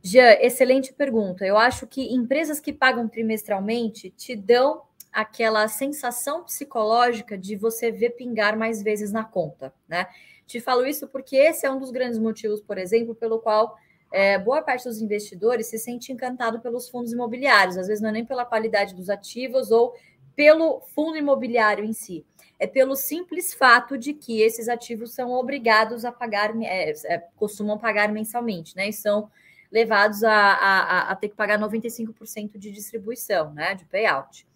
Jean, 0.02 0.36
excelente 0.40 0.92
pergunta. 0.92 1.44
Eu 1.44 1.58
acho 1.58 1.86
que 1.86 2.14
empresas 2.14 2.60
que 2.60 2.72
pagam 2.72 3.08
trimestralmente 3.08 4.10
te 4.10 4.34
dão 4.34 4.82
aquela 5.12 5.66
sensação 5.66 6.44
psicológica 6.44 7.36
de 7.36 7.56
você 7.56 7.90
ver 7.90 8.10
pingar 8.10 8.56
mais 8.56 8.82
vezes 8.82 9.10
na 9.10 9.24
conta, 9.24 9.74
né? 9.88 10.06
Te 10.46 10.60
falo 10.60 10.86
isso 10.86 11.08
porque 11.08 11.36
esse 11.36 11.66
é 11.66 11.70
um 11.70 11.78
dos 11.78 11.90
grandes 11.90 12.18
motivos, 12.18 12.60
por 12.60 12.78
exemplo, 12.78 13.14
pelo 13.14 13.40
qual 13.40 13.76
é, 14.16 14.38
boa 14.38 14.62
parte 14.62 14.84
dos 14.84 15.02
investidores 15.02 15.66
se 15.66 15.78
sente 15.78 16.10
encantado 16.10 16.58
pelos 16.60 16.88
fundos 16.88 17.12
imobiliários. 17.12 17.76
Às 17.76 17.86
vezes 17.86 18.00
não 18.00 18.08
é 18.08 18.12
nem 18.12 18.24
pela 18.24 18.46
qualidade 18.46 18.94
dos 18.94 19.10
ativos 19.10 19.70
ou 19.70 19.94
pelo 20.34 20.80
fundo 20.94 21.18
imobiliário 21.18 21.84
em 21.84 21.92
si. 21.92 22.24
É 22.58 22.66
pelo 22.66 22.96
simples 22.96 23.52
fato 23.52 23.98
de 23.98 24.14
que 24.14 24.40
esses 24.40 24.70
ativos 24.70 25.12
são 25.12 25.32
obrigados 25.32 26.02
a 26.02 26.10
pagar, 26.10 26.50
é, 26.62 26.92
é, 27.04 27.18
costumam 27.36 27.76
pagar 27.76 28.10
mensalmente, 28.10 28.74
né? 28.74 28.88
E 28.88 28.92
são 28.92 29.30
levados 29.70 30.24
a, 30.24 30.32
a, 30.32 31.10
a 31.10 31.16
ter 31.16 31.28
que 31.28 31.36
pagar 31.36 31.58
95% 31.58 32.56
de 32.56 32.70
distribuição, 32.70 33.52
né? 33.52 33.74
De 33.74 33.84
payout. 33.84 34.46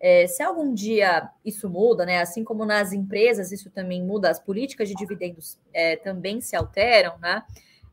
É, 0.00 0.26
se 0.26 0.42
algum 0.42 0.74
dia 0.74 1.30
isso 1.44 1.70
muda, 1.70 2.04
né? 2.04 2.20
Assim 2.20 2.42
como 2.42 2.64
nas 2.64 2.92
empresas 2.92 3.52
isso 3.52 3.70
também 3.70 4.02
muda, 4.02 4.28
as 4.28 4.40
políticas 4.40 4.88
de 4.88 4.96
dividendos 4.96 5.56
é, 5.72 5.94
também 5.94 6.40
se 6.40 6.56
alteram, 6.56 7.16
né? 7.18 7.44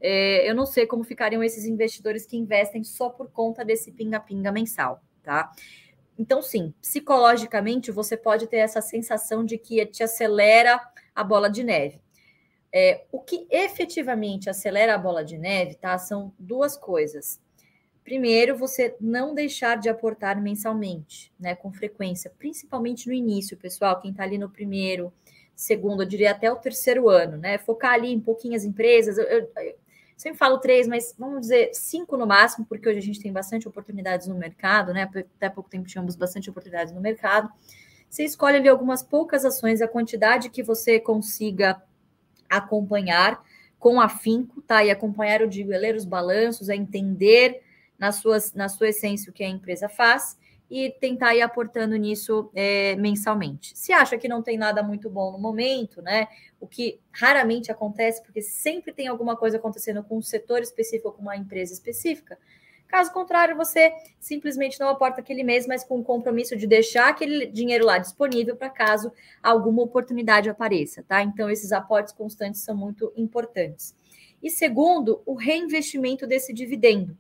É, 0.08 0.48
eu 0.48 0.54
não 0.54 0.68
sei 0.68 0.86
como 0.86 1.04
ficariam 1.04 1.44
esses 1.44 1.66
investidores 1.66 2.28
que 2.28 2.38
investem 2.38 2.84
só 2.84 3.10
por 3.10 3.32
conta 3.32 3.66
desse 3.66 3.92
pinga-pinga 3.92 4.52
mensal, 4.52 5.02
tá? 5.24 5.52
Então, 6.16 6.44
sim, 6.44 6.76
psicologicamente 6.80 7.90
você 7.90 8.16
pode 8.16 8.46
ter 8.46 8.58
essa 8.58 8.82
sensação 8.82 9.44
de 9.44 9.58
que 9.58 9.84
te 9.88 10.04
acelera 10.04 10.80
a 11.16 11.24
bola 11.24 11.50
de 11.50 11.64
neve. 11.64 12.00
É, 12.72 13.04
o 13.12 13.20
que 13.20 13.48
efetivamente 13.50 14.48
acelera 14.48 14.94
a 14.94 14.98
bola 15.00 15.26
de 15.26 15.40
neve, 15.40 15.74
tá? 15.74 15.98
São 15.98 16.32
duas 16.38 16.78
coisas. 16.78 17.42
Primeiro, 18.04 18.56
você 18.56 18.96
não 19.02 19.34
deixar 19.34 19.76
de 19.76 19.90
aportar 19.90 20.40
mensalmente, 20.40 21.34
né? 21.40 21.56
Com 21.56 21.74
frequência, 21.74 22.32
principalmente 22.38 23.08
no 23.08 23.14
início, 23.14 23.58
pessoal. 23.58 24.00
Quem 24.00 24.12
está 24.12 24.22
ali 24.22 24.38
no 24.38 24.52
primeiro, 24.52 25.12
segundo, 25.56 26.04
eu 26.04 26.08
diria 26.08 26.30
até 26.30 26.52
o 26.52 26.58
terceiro 26.58 27.10
ano, 27.10 27.38
né? 27.38 27.58
Focar 27.58 27.94
ali 27.94 28.14
em 28.14 28.20
pouquinhas 28.20 28.64
empresas. 28.64 29.18
Eu, 29.18 29.26
eu, 29.26 29.52
sempre 30.16 30.38
falo 30.38 30.60
três, 30.60 30.88
mas 30.88 31.14
vamos 31.18 31.42
dizer 31.42 31.72
cinco 31.74 32.18
no 32.18 32.26
máximo, 32.26 32.66
porque 32.66 32.88
hoje 32.88 33.00
a 33.00 33.02
gente 33.02 33.20
tem 33.20 33.32
bastante 33.32 33.68
oportunidades 33.68 34.28
no 34.28 34.36
mercado, 34.36 34.94
né? 34.94 35.04
Até 35.04 35.50
pouco 35.50 35.70
tempo 35.70 35.88
tínhamos 35.88 36.16
bastante 36.16 36.50
oportunidades 36.50 36.94
no 36.94 37.02
mercado. 37.02 37.50
Você 38.10 38.24
escolhe 38.24 38.58
ali 38.58 38.70
algumas 38.70 39.04
poucas 39.04 39.44
ações, 39.44 39.82
a 39.82 39.88
quantidade 39.88 40.50
que 40.50 40.64
você 40.64 41.00
consiga 41.00 41.82
acompanhar 42.50 43.44
com 43.78 44.00
afinco, 44.00 44.62
tá? 44.62 44.84
E 44.84 44.90
acompanhar, 44.90 45.42
eu 45.42 45.48
digo, 45.48 45.74
é 45.74 45.78
ler 45.78 45.96
os 45.96 46.06
balanços, 46.06 46.70
é 46.70 46.76
entender 46.76 47.62
na, 48.00 48.12
suas, 48.12 48.54
na 48.54 48.70
sua 48.70 48.90
essência 48.90 49.30
o 49.30 49.34
que 49.34 49.44
a 49.44 49.50
empresa 49.50 49.90
faz 49.90 50.38
e 50.70 50.90
tentar 51.00 51.36
ir 51.36 51.42
aportando 51.42 51.96
nisso 51.96 52.50
é, 52.56 52.96
mensalmente. 52.96 53.78
Se 53.78 53.94
acha 53.94 54.18
que 54.18 54.28
não 54.28 54.42
tem 54.42 54.58
nada 54.58 54.82
muito 54.82 55.10
bom 55.10 55.32
no 55.32 55.38
momento, 55.38 56.02
né? 56.02 56.28
O 56.66 56.68
que 56.68 57.00
raramente 57.12 57.72
acontece, 57.72 58.24
porque 58.24 58.42
sempre 58.42 58.92
tem 58.92 59.08
alguma 59.08 59.38
coisa 59.38 59.58
acontecendo 59.58 60.04
com 60.04 60.18
um 60.18 60.22
setor 60.24 60.64
específico, 60.64 61.12
com 61.12 61.22
uma 61.22 61.38
empresa 61.38 61.72
específica. 61.72 62.40
Caso 62.88 63.14
contrário, 63.14 63.56
você 63.56 63.94
simplesmente 64.20 64.80
não 64.80 64.90
aporta 64.90 65.22
aquele 65.22 65.44
mês, 65.44 65.68
mas 65.68 65.84
com 65.84 66.00
o 66.00 66.04
compromisso 66.04 66.56
de 66.56 66.66
deixar 66.66 67.10
aquele 67.10 67.46
dinheiro 67.46 67.86
lá 67.86 68.00
disponível 68.00 68.56
para 68.56 68.72
caso 68.72 69.14
alguma 69.44 69.84
oportunidade 69.84 70.50
apareça, 70.50 71.04
tá? 71.04 71.22
Então, 71.22 71.52
esses 71.52 71.72
aportes 71.72 72.12
constantes 72.12 72.62
são 72.62 72.76
muito 72.76 73.14
importantes. 73.16 73.96
E 74.42 74.50
segundo, 74.50 75.22
o 75.24 75.36
reinvestimento 75.36 76.26
desse 76.26 76.52
dividendo 76.52 77.16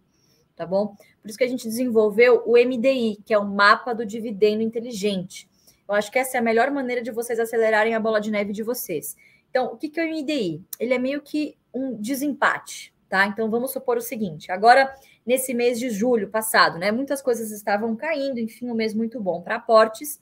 tá 0.56 0.66
bom? 0.66 0.96
Por 1.22 1.28
isso 1.28 1.38
que 1.38 1.44
a 1.44 1.48
gente 1.48 1.68
desenvolveu 1.68 2.42
o 2.46 2.54
MDI, 2.54 3.18
que 3.26 3.34
é 3.34 3.38
o 3.38 3.46
mapa 3.46 3.94
do 3.94 4.06
dividendo 4.06 4.64
inteligente. 4.64 5.50
Eu 5.88 5.94
acho 5.94 6.12
que 6.12 6.18
essa 6.18 6.38
é 6.38 6.40
a 6.40 6.44
melhor 6.44 6.72
maneira 6.72 7.02
de 7.02 7.12
vocês 7.12 7.40
acelerarem 7.40 7.94
a 7.94 8.00
bola 8.00 8.20
de 8.20 8.32
neve 8.32 8.52
de 8.52 8.64
vocês. 8.64 9.16
Então, 9.56 9.68
o 9.68 9.78
que, 9.78 9.88
que 9.88 10.02
é 10.02 10.04
o 10.04 10.10
MDI? 10.10 10.62
Ele 10.78 10.94
é 10.94 11.00
meio 11.00 11.22
que 11.22 11.58
um 11.74 11.96
desempate, 11.96 12.94
tá? 13.08 13.26
Então, 13.26 13.50
vamos 13.50 13.72
supor 13.72 13.96
o 13.96 14.02
seguinte: 14.02 14.52
agora, 14.52 14.94
nesse 15.26 15.54
mês 15.54 15.80
de 15.80 15.90
julho 15.90 16.30
passado, 16.30 16.78
né? 16.78 16.92
Muitas 16.92 17.22
coisas 17.22 17.52
estavam 17.52 17.96
caindo, 17.96 18.38
enfim, 18.38 18.70
um 18.70 18.74
mês 18.74 18.94
muito 18.94 19.18
bom 19.18 19.42
para 19.42 19.56
aportes. 19.56 20.20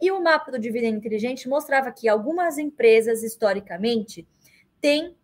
E 0.00 0.10
o 0.10 0.22
mapa 0.22 0.50
do 0.50 0.58
dividendo 0.58 0.96
inteligente 0.96 1.50
mostrava 1.50 1.92
que 1.92 2.08
algumas 2.08 2.56
empresas, 2.56 3.22
historicamente, 3.22 4.26
têm 4.80 5.14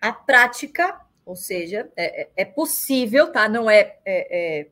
a 0.00 0.12
prática 0.12 1.00
ou 1.24 1.36
seja, 1.36 1.88
é, 1.96 2.22
é, 2.22 2.30
é 2.38 2.44
possível, 2.44 3.30
tá? 3.30 3.48
Não 3.48 3.70
é, 3.70 3.96
é, 4.04 4.60
é, 4.64 4.68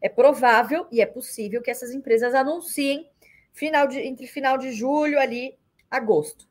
é, 0.00 0.08
provável 0.08 0.86
e 0.90 1.02
é 1.02 1.06
possível 1.06 1.60
que 1.60 1.70
essas 1.70 1.92
empresas 1.92 2.34
anunciem 2.34 3.06
final 3.52 3.86
de, 3.86 4.00
entre 4.00 4.26
final 4.26 4.56
de 4.56 4.72
julho 4.72 5.20
ali, 5.20 5.58
agosto. 5.90 6.49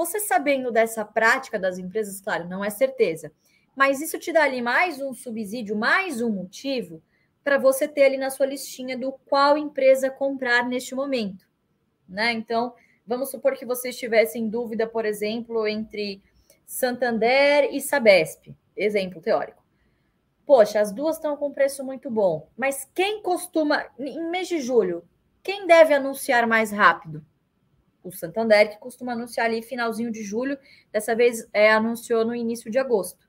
Você 0.00 0.18
sabendo 0.18 0.72
dessa 0.72 1.04
prática 1.04 1.58
das 1.58 1.76
empresas, 1.76 2.22
claro, 2.22 2.48
não 2.48 2.64
é 2.64 2.70
certeza, 2.70 3.30
mas 3.76 4.00
isso 4.00 4.18
te 4.18 4.32
dá 4.32 4.44
ali 4.44 4.62
mais 4.62 4.98
um 4.98 5.12
subsídio, 5.12 5.76
mais 5.76 6.22
um 6.22 6.30
motivo 6.30 7.02
para 7.44 7.58
você 7.58 7.86
ter 7.86 8.04
ali 8.04 8.16
na 8.16 8.30
sua 8.30 8.46
listinha 8.46 8.96
do 8.96 9.12
qual 9.28 9.58
empresa 9.58 10.08
comprar 10.08 10.66
neste 10.66 10.94
momento, 10.94 11.46
né? 12.08 12.32
Então, 12.32 12.72
vamos 13.06 13.30
supor 13.30 13.52
que 13.58 13.66
você 13.66 13.90
estivesse 13.90 14.38
em 14.38 14.48
dúvida, 14.48 14.86
por 14.86 15.04
exemplo, 15.04 15.68
entre 15.68 16.22
Santander 16.64 17.68
e 17.70 17.78
Sabesp 17.78 18.56
exemplo 18.74 19.20
teórico. 19.20 19.62
Poxa, 20.46 20.80
as 20.80 20.92
duas 20.92 21.16
estão 21.16 21.36
com 21.36 21.52
preço 21.52 21.84
muito 21.84 22.10
bom, 22.10 22.48
mas 22.56 22.88
quem 22.94 23.20
costuma, 23.20 23.84
em 23.98 24.30
mês 24.30 24.48
de 24.48 24.60
julho, 24.60 25.04
quem 25.42 25.66
deve 25.66 25.92
anunciar 25.92 26.46
mais 26.46 26.72
rápido? 26.72 27.22
O 28.02 28.10
Santander, 28.10 28.70
que 28.70 28.78
costuma 28.78 29.12
anunciar 29.12 29.46
ali 29.46 29.62
finalzinho 29.62 30.10
de 30.10 30.22
julho, 30.22 30.58
dessa 30.90 31.14
vez 31.14 31.48
é, 31.52 31.70
anunciou 31.70 32.24
no 32.24 32.34
início 32.34 32.70
de 32.70 32.78
agosto. 32.78 33.28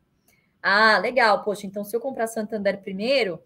Ah, 0.61 0.97
legal, 0.99 1.43
poxa, 1.43 1.65
então 1.65 1.83
se 1.83 1.95
eu 1.95 1.99
comprar 1.99 2.27
Santander 2.27 2.81
primeiro, 2.81 3.41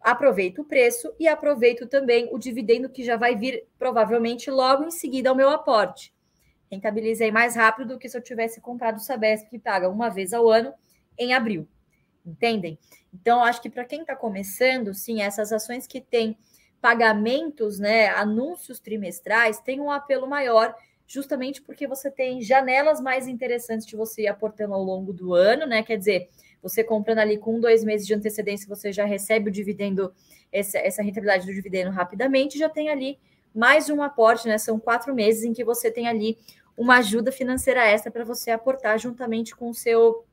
aproveito 0.00 0.60
o 0.60 0.64
preço 0.64 1.14
e 1.18 1.26
aproveito 1.28 1.86
também 1.86 2.28
o 2.32 2.38
dividendo 2.38 2.88
que 2.88 3.04
já 3.04 3.16
vai 3.16 3.36
vir 3.36 3.64
provavelmente 3.78 4.50
logo 4.50 4.84
em 4.84 4.90
seguida 4.90 5.30
ao 5.30 5.36
meu 5.36 5.48
aporte. 5.50 6.12
Rentabilizei 6.70 7.30
mais 7.30 7.54
rápido 7.54 7.94
do 7.94 7.98
que 7.98 8.08
se 8.08 8.16
eu 8.16 8.22
tivesse 8.22 8.60
comprado 8.60 8.96
o 8.96 9.00
Sabesp, 9.00 9.48
que 9.48 9.58
paga 9.58 9.88
uma 9.88 10.08
vez 10.08 10.32
ao 10.32 10.48
ano 10.48 10.74
em 11.16 11.32
abril. 11.32 11.68
Entendem? 12.24 12.78
Então, 13.14 13.42
acho 13.44 13.62
que 13.62 13.70
para 13.70 13.84
quem 13.84 14.00
está 14.00 14.16
começando, 14.16 14.92
sim, 14.92 15.22
essas 15.22 15.52
ações 15.52 15.86
que 15.86 16.00
têm 16.00 16.36
pagamentos, 16.80 17.78
né, 17.78 18.08
anúncios 18.08 18.78
trimestrais, 18.78 19.60
têm 19.60 19.80
um 19.80 19.90
apelo 19.90 20.26
maior, 20.26 20.74
justamente 21.06 21.62
porque 21.62 21.86
você 21.86 22.10
tem 22.10 22.42
janelas 22.42 23.00
mais 23.00 23.28
interessantes 23.28 23.86
de 23.86 23.96
você 23.96 24.22
ir 24.22 24.28
aportando 24.28 24.74
ao 24.74 24.82
longo 24.82 25.12
do 25.12 25.34
ano, 25.34 25.66
né? 25.66 25.82
Quer 25.82 25.96
dizer, 25.96 26.28
você 26.62 26.82
comprando 26.82 27.18
ali 27.18 27.38
com 27.38 27.60
dois 27.60 27.84
meses 27.84 28.06
de 28.06 28.14
antecedência, 28.14 28.68
você 28.68 28.92
já 28.92 29.04
recebe 29.04 29.48
o 29.48 29.52
dividendo, 29.52 30.12
essa, 30.52 30.78
essa 30.78 31.02
rentabilidade 31.02 31.46
do 31.46 31.54
dividendo 31.54 31.90
rapidamente, 31.90 32.58
já 32.58 32.68
tem 32.68 32.88
ali 32.88 33.18
mais 33.54 33.88
um 33.88 34.02
aporte, 34.02 34.48
né? 34.48 34.58
São 34.58 34.78
quatro 34.78 35.14
meses 35.14 35.44
em 35.44 35.52
que 35.52 35.64
você 35.64 35.90
tem 35.90 36.08
ali 36.08 36.38
uma 36.76 36.98
ajuda 36.98 37.32
financeira 37.32 37.86
extra 37.86 38.10
para 38.10 38.24
você 38.24 38.50
aportar 38.50 38.98
juntamente 38.98 39.56
com 39.56 39.70
o 39.70 39.74
seu 39.74 40.26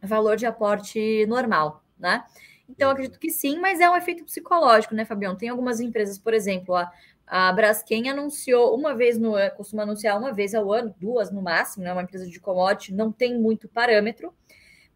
valor 0.00 0.36
de 0.36 0.46
aporte 0.46 1.26
normal, 1.26 1.84
né? 1.98 2.24
Então, 2.72 2.90
acredito 2.90 3.18
que 3.18 3.30
sim, 3.30 3.58
mas 3.58 3.80
é 3.80 3.90
um 3.90 3.94
efeito 3.94 4.24
psicológico, 4.24 4.94
né, 4.94 5.04
Fabião? 5.04 5.36
Tem 5.36 5.50
algumas 5.50 5.78
empresas, 5.78 6.18
por 6.18 6.32
exemplo, 6.32 6.74
a, 6.74 6.90
a 7.26 7.52
Braskem 7.52 8.08
anunciou 8.08 8.74
uma 8.74 8.94
vez 8.94 9.18
no 9.18 9.34
ano, 9.34 9.54
costuma 9.54 9.82
anunciar 9.82 10.18
uma 10.18 10.32
vez 10.32 10.54
ao 10.54 10.72
ano, 10.72 10.94
duas 10.98 11.30
no 11.30 11.42
máximo, 11.42 11.84
né? 11.84 11.92
Uma 11.92 12.02
empresa 12.02 12.26
de 12.26 12.40
commodity, 12.40 12.94
não 12.94 13.12
tem 13.12 13.38
muito 13.38 13.68
parâmetro, 13.68 14.32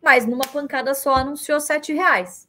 mas 0.03 0.27
numa 0.27 0.47
pancada 0.47 0.95
só 0.95 1.15
anunciou 1.17 1.61
sete 1.61 1.93
reais. 1.93 2.49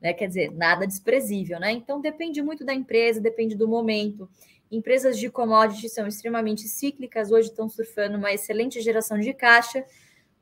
Né? 0.00 0.12
Quer 0.12 0.28
dizer, 0.28 0.52
nada 0.52 0.86
desprezível, 0.86 1.58
né? 1.58 1.72
Então 1.72 2.00
depende 2.00 2.40
muito 2.40 2.64
da 2.64 2.72
empresa, 2.72 3.20
depende 3.20 3.56
do 3.56 3.66
momento. 3.66 4.30
Empresas 4.70 5.18
de 5.18 5.28
commodity 5.28 5.88
são 5.88 6.06
extremamente 6.06 6.68
cíclicas, 6.68 7.32
hoje 7.32 7.48
estão 7.48 7.68
surfando 7.68 8.16
uma 8.16 8.32
excelente 8.32 8.80
geração 8.80 9.18
de 9.18 9.34
caixa 9.34 9.84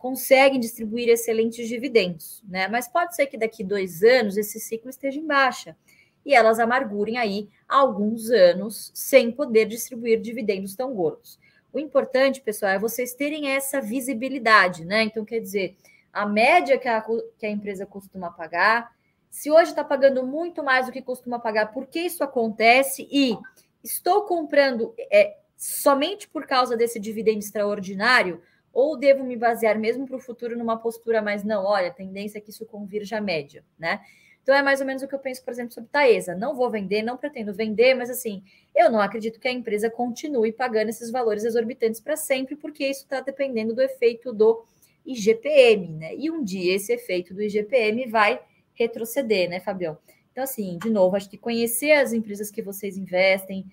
conseguem 0.04 0.60
distribuir 0.60 1.08
excelentes 1.08 1.66
dividendos, 1.66 2.42
né? 2.46 2.68
Mas 2.68 2.86
pode 2.86 3.16
ser 3.16 3.24
que 3.24 3.38
daqui 3.38 3.64
dois 3.64 4.02
anos 4.02 4.36
esse 4.36 4.60
ciclo 4.60 4.90
esteja 4.90 5.18
em 5.18 5.26
baixa 5.26 5.74
e 6.26 6.34
elas 6.34 6.60
amargurem 6.60 7.16
aí 7.16 7.48
alguns 7.66 8.28
anos 8.28 8.90
sem 8.92 9.32
poder 9.32 9.64
distribuir 9.64 10.20
dividendos 10.20 10.76
tão 10.76 10.92
gordos. 10.92 11.38
O 11.72 11.78
importante, 11.78 12.42
pessoal, 12.42 12.72
é 12.72 12.78
vocês 12.78 13.14
terem 13.14 13.48
essa 13.48 13.80
visibilidade, 13.80 14.84
né? 14.84 15.04
Então, 15.04 15.24
quer 15.24 15.40
dizer, 15.40 15.74
a 16.12 16.26
média 16.26 16.76
que 16.76 16.86
a, 16.86 17.02
que 17.38 17.46
a 17.46 17.50
empresa 17.50 17.86
costuma 17.86 18.30
pagar, 18.30 18.94
se 19.30 19.50
hoje 19.50 19.70
está 19.70 19.82
pagando 19.82 20.22
muito 20.26 20.62
mais 20.62 20.84
do 20.84 20.92
que 20.92 21.00
costuma 21.00 21.38
pagar, 21.38 21.72
por 21.72 21.86
que 21.86 22.00
isso 22.00 22.22
acontece? 22.22 23.08
E 23.10 23.38
estou 23.82 24.24
comprando 24.24 24.94
é, 25.10 25.38
somente 25.56 26.28
por 26.28 26.46
causa 26.46 26.76
desse 26.76 27.00
dividendo 27.00 27.38
extraordinário? 27.38 28.42
Ou 28.74 28.96
devo 28.96 29.22
me 29.22 29.36
basear 29.36 29.78
mesmo 29.78 30.06
para 30.06 30.16
o 30.16 30.20
futuro 30.20 30.58
numa 30.58 30.76
postura 30.76 31.22
mais 31.22 31.44
não, 31.44 31.64
olha, 31.64 31.88
a 31.88 31.92
tendência 31.92 32.38
é 32.38 32.40
que 32.40 32.50
isso 32.50 32.66
convirja 32.66 33.18
à 33.18 33.20
média, 33.20 33.64
né? 33.78 34.00
Então 34.42 34.54
é 34.54 34.62
mais 34.62 34.80
ou 34.80 34.86
menos 34.86 35.02
o 35.02 35.08
que 35.08 35.14
eu 35.14 35.18
penso, 35.18 35.42
por 35.42 35.52
exemplo, 35.52 35.72
sobre 35.72 35.88
Taesa. 35.90 36.34
Não 36.34 36.54
vou 36.54 36.68
vender, 36.68 37.02
não 37.02 37.16
pretendo 37.16 37.54
vender, 37.54 37.94
mas 37.94 38.10
assim, 38.10 38.42
eu 38.74 38.90
não 38.90 39.00
acredito 39.00 39.40
que 39.40 39.48
a 39.48 39.52
empresa 39.52 39.88
continue 39.88 40.52
pagando 40.52 40.90
esses 40.90 41.10
valores 41.10 41.44
exorbitantes 41.44 42.00
para 42.00 42.14
sempre, 42.14 42.54
porque 42.54 42.86
isso 42.86 43.04
está 43.04 43.20
dependendo 43.20 43.74
do 43.74 43.80
efeito 43.80 44.34
do 44.34 44.62
IGPM, 45.06 45.94
né? 45.94 46.14
E 46.16 46.30
um 46.30 46.44
dia 46.44 46.74
esse 46.74 46.92
efeito 46.92 47.32
do 47.32 47.42
IGPM 47.42 48.06
vai 48.10 48.38
retroceder, 48.74 49.48
né, 49.48 49.60
Fabião? 49.60 49.96
Então, 50.30 50.44
assim, 50.44 50.78
de 50.82 50.90
novo, 50.90 51.16
acho 51.16 51.30
que 51.30 51.38
conhecer 51.38 51.92
as 51.92 52.12
empresas 52.12 52.50
que 52.50 52.60
vocês 52.60 52.98
investem, 52.98 53.64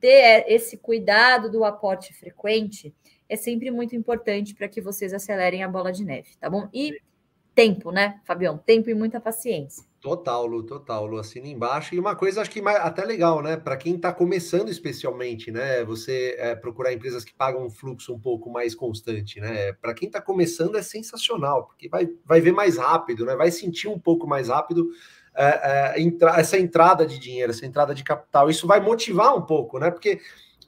ter 0.00 0.44
esse 0.48 0.76
cuidado 0.76 1.50
do 1.50 1.64
aporte 1.64 2.12
frequente 2.12 2.92
é 3.30 3.36
sempre 3.36 3.70
muito 3.70 3.94
importante 3.94 4.54
para 4.54 4.68
que 4.68 4.80
vocês 4.80 5.14
acelerem 5.14 5.62
a 5.62 5.68
bola 5.68 5.92
de 5.92 6.04
neve, 6.04 6.30
tá 6.40 6.50
bom? 6.50 6.68
E 6.74 7.00
tempo, 7.54 7.90
né, 7.90 8.20
Fabião? 8.24 8.58
Tempo 8.58 8.90
e 8.90 8.94
muita 8.94 9.20
paciência. 9.20 9.84
Total, 10.00 10.46
Lu, 10.46 10.62
total, 10.62 11.06
Lu, 11.06 11.18
assina 11.18 11.46
embaixo. 11.46 11.94
E 11.94 11.98
uma 11.98 12.16
coisa, 12.16 12.40
acho 12.40 12.50
que 12.50 12.60
até 12.66 13.04
legal, 13.04 13.42
né? 13.42 13.56
Para 13.56 13.76
quem 13.76 13.96
está 13.96 14.12
começando 14.12 14.70
especialmente, 14.70 15.50
né? 15.50 15.84
Você 15.84 16.36
é, 16.38 16.54
procurar 16.54 16.92
empresas 16.92 17.22
que 17.22 17.34
pagam 17.34 17.66
um 17.66 17.70
fluxo 17.70 18.14
um 18.14 18.18
pouco 18.18 18.50
mais 18.50 18.74
constante, 18.74 19.40
né? 19.40 19.74
Para 19.74 19.92
quem 19.92 20.06
está 20.06 20.20
começando 20.22 20.76
é 20.76 20.82
sensacional, 20.82 21.66
porque 21.66 21.88
vai, 21.88 22.08
vai 22.24 22.40
ver 22.40 22.52
mais 22.52 22.78
rápido, 22.78 23.26
né? 23.26 23.36
Vai 23.36 23.50
sentir 23.50 23.88
um 23.88 23.98
pouco 23.98 24.26
mais 24.26 24.48
rápido 24.48 24.88
é, 25.34 25.44
é, 25.98 26.00
entra, 26.00 26.30
essa 26.40 26.58
entrada 26.58 27.06
de 27.06 27.18
dinheiro, 27.18 27.50
essa 27.50 27.66
entrada 27.66 27.94
de 27.94 28.02
capital. 28.02 28.48
Isso 28.48 28.66
vai 28.66 28.80
motivar 28.80 29.36
um 29.36 29.42
pouco, 29.42 29.78
né? 29.78 29.90
Porque 29.90 30.20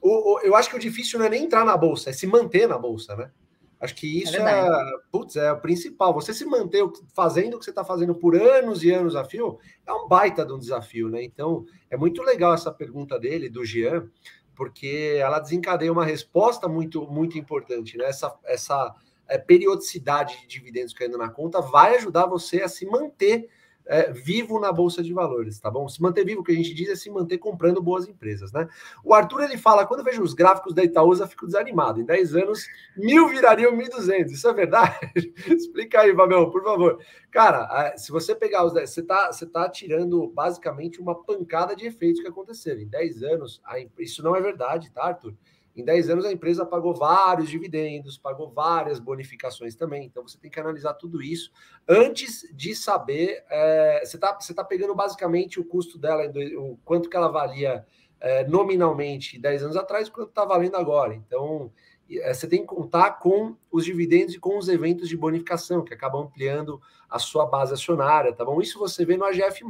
o, 0.03 0.33
o, 0.33 0.39
eu 0.41 0.55
acho 0.55 0.69
que 0.69 0.75
o 0.75 0.79
difícil 0.79 1.17
não 1.17 1.25
é 1.25 1.29
nem 1.29 1.45
entrar 1.45 1.63
na 1.63 1.77
bolsa, 1.77 2.09
é 2.09 2.13
se 2.13 2.27
manter 2.27 2.67
na 2.67 2.77
bolsa, 2.77 3.15
né? 3.15 3.31
Acho 3.79 3.95
que 3.95 4.21
isso 4.23 4.37
é, 4.37 4.67
é, 4.67 4.81
putz, 5.11 5.35
é 5.35 5.51
o 5.51 5.59
principal. 5.59 6.13
Você 6.13 6.33
se 6.33 6.45
manter 6.45 6.81
fazendo 7.13 7.55
o 7.55 7.59
que 7.59 7.65
você 7.65 7.71
está 7.71 7.83
fazendo 7.83 8.15
por 8.15 8.33
anos 8.33 8.81
e 8.81 8.91
anos 8.91 9.13
a 9.13 9.25
fio 9.25 9.59
é 9.85 9.91
um 9.91 10.07
baita 10.07 10.45
de 10.45 10.53
um 10.53 10.57
desafio, 10.57 11.09
né? 11.09 11.21
Então, 11.21 11.65
é 11.89 11.97
muito 11.97 12.21
legal 12.23 12.53
essa 12.53 12.71
pergunta 12.71 13.19
dele, 13.19 13.49
do 13.49 13.65
Jean, 13.65 14.07
porque 14.55 15.17
ela 15.19 15.39
desencadeia 15.39 15.91
uma 15.91 16.05
resposta 16.05 16.65
muito, 16.67 17.05
muito 17.07 17.37
importante, 17.37 17.97
né? 17.97 18.05
Essa, 18.05 18.33
essa 18.45 18.95
é, 19.27 19.37
periodicidade 19.37 20.39
de 20.41 20.47
dividendos 20.47 20.93
caindo 20.93 21.17
na 21.17 21.29
conta 21.29 21.59
vai 21.59 21.97
ajudar 21.97 22.25
você 22.25 22.61
a 22.61 22.69
se 22.69 22.85
manter 22.85 23.49
é, 23.85 24.11
vivo 24.11 24.59
na 24.59 24.71
bolsa 24.71 25.03
de 25.03 25.13
valores, 25.13 25.59
tá 25.59 25.69
bom? 25.69 25.87
Se 25.87 26.01
manter 26.01 26.25
vivo, 26.25 26.41
o 26.41 26.43
que 26.43 26.51
a 26.51 26.55
gente 26.55 26.73
diz 26.73 26.89
é 26.89 26.95
se 26.95 27.09
manter 27.09 27.37
comprando 27.37 27.81
boas 27.81 28.07
empresas, 28.07 28.51
né? 28.51 28.67
O 29.03 29.13
Arthur 29.13 29.43
ele 29.43 29.57
fala: 29.57 29.85
quando 29.85 29.99
eu 29.99 30.05
vejo 30.05 30.21
os 30.21 30.33
gráficos 30.33 30.73
da 30.73 30.83
Itaúsa, 30.83 31.27
fico 31.27 31.45
desanimado. 31.45 32.01
Em 32.01 32.05
10 32.05 32.35
anos, 32.35 32.65
mil 32.95 33.27
virariam 33.27 33.73
1.200. 33.73 34.31
Isso 34.31 34.47
é 34.47 34.53
verdade? 34.53 34.95
Explica 35.47 36.01
aí, 36.01 36.15
Fabião, 36.15 36.49
por 36.49 36.63
favor. 36.63 36.99
Cara, 37.31 37.95
se 37.97 38.11
você 38.11 38.35
pegar 38.35 38.65
os 38.65 38.73
10, 38.73 38.89
você 38.89 39.03
tá, 39.03 39.31
você 39.31 39.45
tá 39.45 39.69
tirando 39.69 40.27
basicamente 40.27 41.01
uma 41.01 41.15
pancada 41.15 41.75
de 41.75 41.85
efeitos 41.85 42.21
que 42.21 42.27
aconteceram. 42.27 42.81
Em 42.81 42.87
10 42.87 43.23
anos, 43.23 43.61
isso 43.97 44.23
não 44.23 44.35
é 44.35 44.41
verdade, 44.41 44.91
tá, 44.91 45.03
Arthur? 45.05 45.33
Em 45.75 45.83
10 45.83 46.09
anos, 46.09 46.25
a 46.25 46.31
empresa 46.31 46.65
pagou 46.65 46.93
vários 46.93 47.49
dividendos, 47.49 48.17
pagou 48.17 48.51
várias 48.51 48.99
bonificações 48.99 49.75
também. 49.75 50.05
Então, 50.05 50.27
você 50.27 50.37
tem 50.37 50.51
que 50.51 50.59
analisar 50.59 50.93
tudo 50.93 51.21
isso 51.21 51.51
antes 51.87 52.47
de 52.53 52.75
saber. 52.75 53.43
É, 53.49 54.01
você 54.03 54.17
está 54.17 54.37
você 54.39 54.53
tá 54.53 54.63
pegando 54.63 54.93
basicamente 54.93 55.59
o 55.59 55.65
custo 55.65 55.97
dela, 55.97 56.31
o 56.57 56.77
quanto 56.85 57.09
que 57.09 57.17
ela 57.17 57.27
valia 57.27 57.85
é, 58.19 58.47
nominalmente 58.47 59.37
10 59.37 59.63
anos 59.63 59.75
atrás, 59.75 60.07
quanto 60.09 60.29
está 60.29 60.45
valendo 60.45 60.77
agora. 60.77 61.13
Então, 61.13 61.71
você 62.19 62.47
tem 62.47 62.61
que 62.61 62.67
contar 62.67 63.19
com 63.19 63.55
os 63.71 63.85
dividendos 63.85 64.35
e 64.35 64.39
com 64.39 64.57
os 64.57 64.67
eventos 64.67 65.07
de 65.07 65.17
bonificação, 65.17 65.83
que 65.83 65.93
acabam 65.93 66.23
ampliando 66.23 66.81
a 67.09 67.19
sua 67.19 67.45
base 67.45 67.73
acionária, 67.73 68.33
tá 68.33 68.43
bom? 68.43 68.61
Isso 68.61 68.79
você 68.79 69.05
vê 69.05 69.15
no 69.15 69.25
AGF+, 69.25 69.63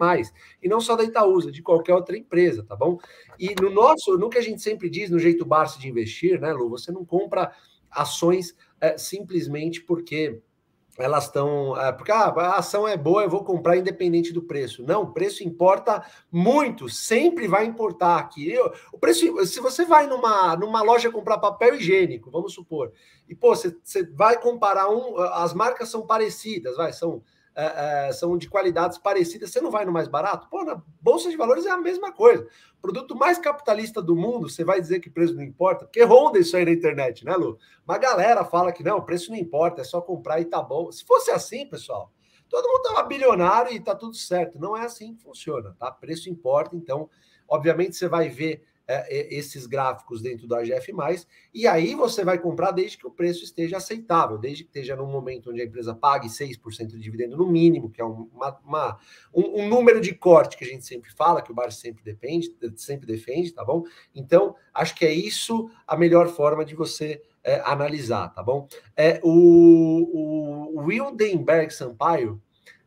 e 0.61 0.69
não 0.69 0.79
só 0.79 0.95
da 0.95 1.03
Itaúsa, 1.03 1.51
de 1.51 1.61
qualquer 1.61 1.93
outra 1.93 2.17
empresa, 2.17 2.63
tá 2.63 2.75
bom? 2.75 2.97
E 3.37 3.53
no 3.61 3.69
nosso, 3.69 4.17
no 4.17 4.29
que 4.29 4.37
a 4.37 4.41
gente 4.41 4.61
sempre 4.61 4.89
diz, 4.89 5.09
no 5.09 5.19
jeito 5.19 5.45
Barça 5.45 5.79
de 5.79 5.89
investir, 5.89 6.39
né, 6.39 6.53
Lu, 6.53 6.69
você 6.69 6.91
não 6.91 7.05
compra 7.05 7.51
ações 7.91 8.55
é, 8.81 8.97
simplesmente 8.97 9.81
porque 9.81 10.41
elas 10.97 11.25
estão. 11.25 11.79
É, 11.79 11.91
porque 11.91 12.11
ah, 12.11 12.27
a 12.27 12.57
ação 12.57 12.87
é 12.87 12.95
boa, 12.95 13.23
eu 13.23 13.29
vou 13.29 13.43
comprar 13.43 13.77
independente 13.77 14.31
do 14.31 14.41
preço. 14.41 14.83
Não, 14.83 15.03
o 15.03 15.11
preço 15.11 15.43
importa 15.43 16.05
muito, 16.31 16.87
sempre 16.87 17.47
vai 17.47 17.65
importar 17.65 18.17
aqui. 18.17 18.51
Eu, 18.51 18.71
o 18.91 18.97
preço, 18.97 19.45
se 19.45 19.59
você 19.59 19.85
vai 19.85 20.07
numa, 20.07 20.55
numa 20.55 20.81
loja 20.81 21.11
comprar 21.11 21.39
papel 21.39 21.75
higiênico, 21.75 22.29
vamos 22.29 22.53
supor, 22.53 22.91
e 23.27 23.35
pô, 23.35 23.55
você, 23.55 23.75
vai 24.13 24.39
comparar 24.39 24.89
um, 24.89 25.17
as 25.17 25.53
marcas 25.53 25.89
são 25.89 26.05
parecidas, 26.05 26.75
vai, 26.75 26.93
são 26.93 27.23
é, 27.55 28.07
é, 28.07 28.11
são 28.11 28.37
de 28.37 28.49
qualidades 28.49 28.97
parecidas, 28.97 29.51
você 29.51 29.61
não 29.61 29.69
vai 29.69 29.85
no 29.85 29.91
mais 29.91 30.07
barato? 30.07 30.47
Pô, 30.49 30.63
na 30.63 30.81
Bolsa 31.01 31.29
de 31.29 31.37
Valores 31.37 31.65
é 31.65 31.71
a 31.71 31.77
mesma 31.77 32.11
coisa. 32.11 32.47
Produto 32.81 33.15
mais 33.15 33.37
capitalista 33.37 34.01
do 34.01 34.15
mundo, 34.15 34.49
você 34.49 34.63
vai 34.63 34.81
dizer 34.81 34.99
que 34.99 35.09
preço 35.09 35.35
não 35.35 35.43
importa? 35.43 35.85
Porque 35.85 36.03
ronda 36.03 36.39
isso 36.39 36.57
aí 36.57 36.65
na 36.65 36.71
internet, 36.71 37.23
né, 37.23 37.35
Lu? 37.35 37.57
Uma 37.87 37.97
galera 37.97 38.43
fala 38.43 38.71
que 38.71 38.83
não, 38.83 39.01
preço 39.01 39.31
não 39.31 39.37
importa, 39.37 39.81
é 39.81 39.83
só 39.83 40.01
comprar 40.01 40.39
e 40.41 40.45
tá 40.45 40.61
bom. 40.61 40.91
Se 40.91 41.05
fosse 41.05 41.29
assim, 41.31 41.67
pessoal, 41.67 42.11
todo 42.49 42.67
mundo 42.67 42.81
tava 42.81 43.03
bilionário 43.03 43.71
e 43.71 43.79
tá 43.79 43.95
tudo 43.95 44.15
certo. 44.15 44.59
Não 44.59 44.75
é 44.75 44.85
assim 44.85 45.15
que 45.15 45.21
funciona, 45.21 45.75
tá? 45.79 45.91
Preço 45.91 46.29
importa, 46.29 46.75
então, 46.75 47.09
obviamente, 47.47 47.95
você 47.95 48.07
vai 48.07 48.29
ver 48.29 48.63
é, 48.87 49.33
esses 49.33 49.65
gráficos 49.65 50.21
dentro 50.21 50.47
do 50.47 50.55
AGF, 50.55 50.93
e 51.53 51.67
aí 51.67 51.95
você 51.95 52.23
vai 52.23 52.37
comprar 52.37 52.71
desde 52.71 52.97
que 52.97 53.07
o 53.07 53.11
preço 53.11 53.43
esteja 53.43 53.77
aceitável, 53.77 54.37
desde 54.37 54.63
que 54.63 54.69
esteja 54.69 54.95
num 54.95 55.07
momento 55.07 55.51
onde 55.51 55.61
a 55.61 55.65
empresa 55.65 55.95
pague 55.95 56.27
6% 56.27 56.87
de 56.87 56.99
dividendo 56.99 57.37
no 57.37 57.45
mínimo, 57.45 57.89
que 57.89 58.01
é 58.01 58.05
uma, 58.05 58.59
uma 58.65 58.99
um, 59.33 59.61
um, 59.61 59.67
número 59.69 60.01
de 60.01 60.13
corte 60.13 60.57
que 60.57 60.63
a 60.63 60.67
gente 60.67 60.85
sempre 60.85 61.11
fala, 61.11 61.41
que 61.41 61.51
o 61.51 61.55
Bar 61.55 61.71
sempre 61.71 62.03
depende, 62.03 62.53
sempre 62.75 63.07
defende, 63.07 63.51
tá 63.51 63.63
bom? 63.63 63.83
Então, 64.13 64.55
acho 64.73 64.95
que 64.95 65.05
é 65.05 65.13
isso 65.13 65.69
a 65.87 65.95
melhor 65.95 66.27
forma 66.27 66.65
de 66.65 66.75
você 66.75 67.21
é, 67.43 67.61
analisar, 67.65 68.29
tá 68.29 68.41
bom? 68.41 68.67
É, 68.95 69.19
o, 69.23 70.73
o 70.73 70.81
Wildenberg 70.81 71.73
Sampaio 71.73 72.41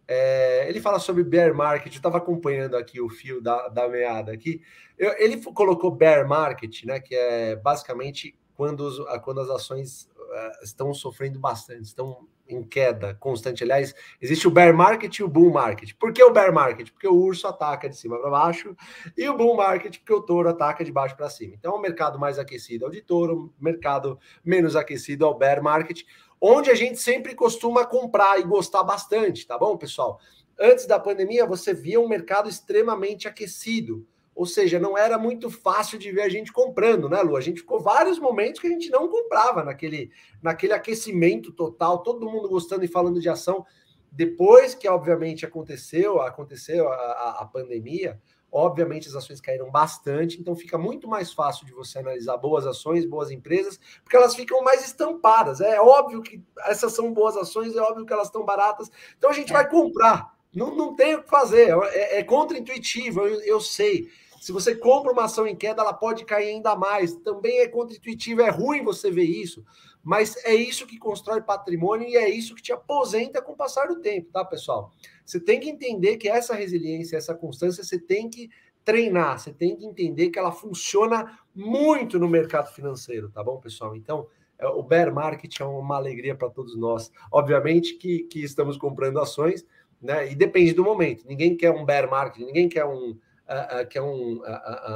é, 0.09 0.69
ele 0.69 0.81
fala 0.81 0.99
sobre 0.99 1.25
bear 1.25 1.55
market, 1.55 1.92
eu 1.92 1.97
estava 1.97 2.19
acompanhando 2.19 2.77
aqui 2.77 3.01
o 3.01 3.09
fio 3.09 3.40
da, 3.40 3.69
da 3.69 3.88
meada 3.88 4.33
aqui. 4.33 4.61
Eu, 4.97 5.14
ele 5.19 5.42
colocou 5.42 5.90
bear 5.90 6.29
market, 6.29 6.85
né? 6.85 7.01
Que 7.01 7.14
é 7.14 7.57
basicamente 7.57 8.38
quando, 8.55 8.81
os, 8.81 8.99
quando 9.23 9.40
as 9.40 9.51
ações 9.51 10.09
uh, 10.16 10.64
estão 10.64 10.95
sofrendo 10.95 11.38
bastante, 11.38 11.83
estão 11.83 12.27
em 12.49 12.62
queda 12.62 13.14
constante. 13.14 13.64
Aliás, 13.64 13.95
existe 14.21 14.47
o 14.47 14.51
bear 14.51 14.73
market 14.75 15.19
e 15.19 15.23
o 15.25 15.29
bull 15.29 15.51
market. 15.51 15.92
Por 15.99 16.12
que 16.12 16.23
o 16.23 16.33
bear 16.33 16.53
market? 16.53 16.90
Porque 16.92 17.09
o 17.09 17.14
urso 17.14 17.47
ataca 17.49 17.88
de 17.88 17.97
cima 17.97 18.19
para 18.21 18.31
baixo 18.31 18.77
e 19.16 19.29
o 19.29 19.37
bull 19.37 19.57
market 19.57 19.99
porque 19.99 20.12
o 20.12 20.23
touro 20.23 20.49
ataca 20.49 20.85
de 20.85 20.92
baixo 20.92 21.16
para 21.16 21.29
cima. 21.29 21.55
Então, 21.55 21.75
o 21.75 21.81
mercado 21.81 22.19
mais 22.19 22.38
aquecido 22.38 22.85
é 22.85 22.88
o 22.88 22.90
de 22.90 23.03
touro, 23.03 23.53
mercado 23.61 24.19
menos 24.45 24.77
aquecido 24.77 25.25
é 25.25 25.29
o 25.29 25.35
bear 25.35 25.62
market 25.62 26.03
onde 26.40 26.70
a 26.70 26.75
gente 26.75 26.99
sempre 26.99 27.35
costuma 27.35 27.85
comprar 27.85 28.38
e 28.38 28.44
gostar 28.44 28.83
bastante, 28.83 29.46
tá 29.46 29.59
bom, 29.59 29.77
pessoal? 29.77 30.20
Antes 30.59 30.87
da 30.87 30.99
pandemia, 30.99 31.46
você 31.46 31.75
via 31.75 32.01
um 32.01 32.09
mercado 32.09 32.49
extremamente 32.49 33.29
aquecido, 33.29 34.07
ou 34.35 34.44
seja, 34.44 34.79
não 34.79 34.96
era 34.96 35.18
muito 35.18 35.51
fácil 35.51 35.99
de 35.99 36.12
ver 36.12 36.22
a 36.22 36.29
gente 36.29 36.53
comprando, 36.53 37.09
né, 37.09 37.22
Lu? 37.22 37.37
A 37.37 37.40
gente 37.40 37.61
ficou 37.61 37.81
vários 37.81 38.18
momentos 38.18 38.61
que 38.61 38.66
a 38.66 38.70
gente 38.70 38.90
não 38.90 39.09
comprava 39.09 39.64
naquele, 39.64 40.11
naquele 40.42 40.75
aquecimento 40.75 41.53
total, 41.53 42.03
todo 42.03 42.31
mundo 42.31 42.49
gostando 42.49 42.85
e 42.85 42.88
falando 42.88 43.18
de 43.18 43.29
ação. 43.31 43.64
Depois 44.12 44.75
que, 44.75 44.87
obviamente, 44.88 45.46
aconteceu, 45.46 46.20
aconteceu 46.20 46.88
a, 46.88 47.38
a 47.40 47.46
pandemia, 47.46 48.20
Obviamente, 48.59 49.07
as 49.07 49.14
ações 49.14 49.38
caíram 49.38 49.71
bastante, 49.71 50.40
então 50.40 50.57
fica 50.57 50.79
muito 50.79 51.07
mais 51.07 51.31
fácil 51.31 51.66
de 51.66 51.75
você 51.75 51.99
analisar 51.99 52.38
boas 52.38 52.66
ações, 52.66 53.05
boas 53.05 53.31
empresas, 53.31 53.79
porque 54.03 54.16
elas 54.16 54.35
ficam 54.35 54.64
mais 54.64 54.83
estampadas. 54.83 55.61
É 55.61 55.79
óbvio 55.79 56.23
que 56.23 56.42
essas 56.61 56.95
são 56.95 57.12
boas 57.12 57.37
ações, 57.37 57.77
é 57.77 57.83
óbvio 57.83 58.07
que 58.07 58.12
elas 58.14 58.29
estão 58.29 58.47
baratas, 58.47 58.90
então 59.19 59.29
a 59.29 59.35
gente 59.35 59.51
é. 59.51 59.53
vai 59.53 59.69
comprar. 59.69 60.35
Não, 60.55 60.75
não 60.75 60.97
tem 60.97 61.16
o 61.16 61.23
que 61.23 61.29
fazer, 61.29 61.69
é, 61.92 62.21
é 62.21 62.23
contra-intuitivo, 62.25 63.27
eu, 63.27 63.42
eu 63.42 63.61
sei. 63.61 64.09
Se 64.47 64.53
você 64.53 64.77
compra 64.77 65.11
uma 65.11 65.25
ação 65.25 65.45
em 65.45 65.57
queda, 65.57 65.83
ela 65.83 65.93
pode 65.93 66.25
cair 66.25 66.51
ainda 66.51 66.77
mais. 66.77 67.17
Também 67.17 67.59
é 67.59 67.67
contra-intuitivo, 67.67 68.43
é 68.43 68.49
ruim 68.49 68.85
você 68.85 69.11
ver 69.11 69.25
isso. 69.25 69.65
Mas 70.05 70.37
é 70.45 70.55
isso 70.55 70.87
que 70.87 71.01
constrói 71.01 71.43
patrimônio 71.43 72.09
e 72.09 72.17
é 72.17 72.31
isso 72.31 72.55
que 72.55 72.63
te 72.63 72.73
aposenta 72.73 73.43
com 73.43 73.55
o 73.55 73.57
passar 73.57 73.89
do 73.89 74.01
tempo, 74.01 74.31
tá, 74.31 74.45
pessoal? 74.45 74.93
Você 75.25 75.41
tem 75.41 75.59
que 75.59 75.69
entender 75.69 76.17
que 76.17 76.29
essa 76.29 76.55
resiliência, 76.55 77.17
essa 77.17 77.35
constância, 77.35 77.83
você 77.83 77.99
tem 77.99 78.31
que 78.31 78.49
treinar, 78.85 79.37
você 79.37 79.53
tem 79.53 79.75
que 79.75 79.85
entender 79.85 80.31
que 80.31 80.39
ela 80.39 80.53
funciona 80.53 81.41
muito 81.53 82.17
no 82.17 82.29
mercado 82.29 82.73
financeiro, 82.73 83.29
tá 83.29 83.43
bom, 83.43 83.59
pessoal? 83.59 83.97
Então, 83.97 84.29
é, 84.61 84.69
o 84.69 84.81
bear 84.81 85.13
market 85.13 85.59
é 85.59 85.65
uma 85.65 85.97
alegria 85.97 86.37
para 86.37 86.49
todos 86.49 86.77
nós. 86.77 87.11
Obviamente 87.33 87.95
que, 87.95 88.21
que 88.21 88.45
estamos 88.45 88.77
comprando 88.77 89.19
ações, 89.19 89.67
né? 90.01 90.31
E 90.31 90.37
depende 90.37 90.73
do 90.73 90.85
momento. 90.85 91.27
Ninguém 91.27 91.57
quer 91.57 91.73
um 91.73 91.85
bear 91.85 92.09
market, 92.09 92.47
ninguém 92.47 92.69
quer 92.69 92.85
um, 92.85 93.19
uh, 93.49 93.87
quer 93.89 94.03
um, 94.03 94.43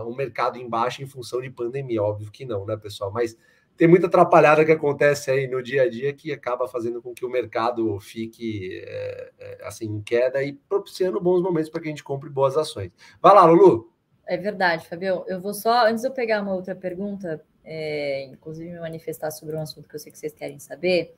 um 0.07 0.15
mercado 0.15 0.59
em 0.59 0.69
baixa 0.69 1.03
em 1.03 1.07
função 1.07 1.41
de 1.41 1.51
pandemia, 1.51 2.03
óbvio 2.03 2.31
que 2.31 2.45
não, 2.45 2.65
né, 2.67 2.77
pessoal? 2.77 3.11
Mas 3.11 3.37
tem 3.81 3.89
muita 3.89 4.09
atrapalhada 4.09 4.63
que 4.63 4.73
acontece 4.73 5.31
aí 5.31 5.49
no 5.49 5.63
dia 5.63 5.85
a 5.85 5.89
dia 5.89 6.13
que 6.13 6.31
acaba 6.31 6.69
fazendo 6.69 7.01
com 7.01 7.15
que 7.15 7.25
o 7.25 7.31
mercado 7.31 7.99
fique 7.99 8.79
é, 8.85 9.33
é, 9.39 9.59
assim 9.65 9.87
em 9.87 10.03
queda 10.03 10.43
e 10.43 10.53
propiciando 10.53 11.19
bons 11.19 11.41
momentos 11.41 11.71
para 11.71 11.81
que 11.81 11.89
a 11.89 11.91
gente 11.91 12.05
compre 12.05 12.29
boas 12.29 12.59
ações. 12.59 12.91
Vai 13.23 13.35
lá, 13.35 13.47
Lulu. 13.47 13.91
É 14.27 14.37
verdade, 14.37 14.87
Fabio. 14.87 15.25
Eu 15.27 15.41
vou 15.41 15.55
só, 15.55 15.87
antes 15.87 16.03
de 16.03 16.09
eu 16.09 16.13
pegar 16.13 16.43
uma 16.43 16.55
outra 16.55 16.77
pergunta, 16.77 17.43
é, 17.65 18.25
inclusive 18.25 18.71
me 18.71 18.81
manifestar 18.81 19.31
sobre 19.31 19.57
um 19.57 19.63
assunto 19.63 19.89
que 19.89 19.95
eu 19.95 19.99
sei 19.99 20.13
que 20.13 20.19
vocês 20.19 20.35
querem 20.35 20.59
saber. 20.59 21.17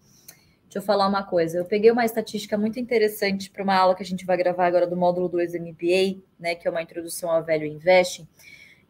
Deixa 0.72 0.78
eu 0.78 0.86
falar 0.86 1.06
uma 1.06 1.22
coisa. 1.22 1.58
Eu 1.58 1.66
peguei 1.66 1.90
uma 1.90 2.02
estatística 2.02 2.56
muito 2.56 2.80
interessante 2.80 3.50
para 3.50 3.62
uma 3.62 3.76
aula 3.76 3.94
que 3.94 4.02
a 4.02 4.06
gente 4.06 4.24
vai 4.24 4.38
gravar 4.38 4.64
agora 4.66 4.86
do 4.86 4.96
módulo 4.96 5.28
2 5.28 5.52
do 5.52 5.60
MBA, 5.60 6.22
né, 6.40 6.54
que 6.54 6.66
é 6.66 6.70
uma 6.70 6.80
introdução 6.80 7.30
ao 7.30 7.44
velho 7.44 7.66
investing. 7.66 8.26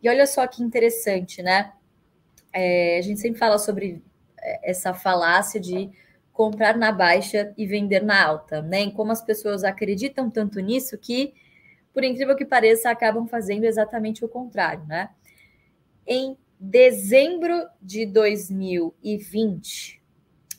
E 0.01 0.09
olha 0.09 0.25
só 0.25 0.47
que 0.47 0.63
interessante, 0.63 1.43
né? 1.43 1.73
É, 2.53 2.99
a 2.99 3.01
gente 3.01 3.19
sempre 3.19 3.37
fala 3.37 3.59
sobre 3.59 4.01
é, 4.41 4.71
essa 4.71 4.95
falácia 4.95 5.59
de 5.59 5.91
comprar 6.33 6.77
na 6.77 6.93
baixa 6.93 7.53
e 7.59 7.67
vender 7.67 8.05
na 8.05 8.25
alta, 8.27 8.63
né? 8.63 8.83
Em 8.83 8.91
como 8.93 9.11
as 9.11 9.21
pessoas 9.21 9.65
acreditam 9.65 10.31
tanto 10.31 10.61
nisso 10.61 10.97
que, 10.97 11.35
por 11.93 12.05
incrível 12.05 12.37
que 12.37 12.45
pareça, 12.45 12.91
acabam 12.91 13.27
fazendo 13.27 13.65
exatamente 13.65 14.25
o 14.25 14.29
contrário, 14.29 14.87
né? 14.87 15.11
Em 16.07 16.39
dezembro 16.61 17.67
de 17.83 18.07
2020, 18.07 20.01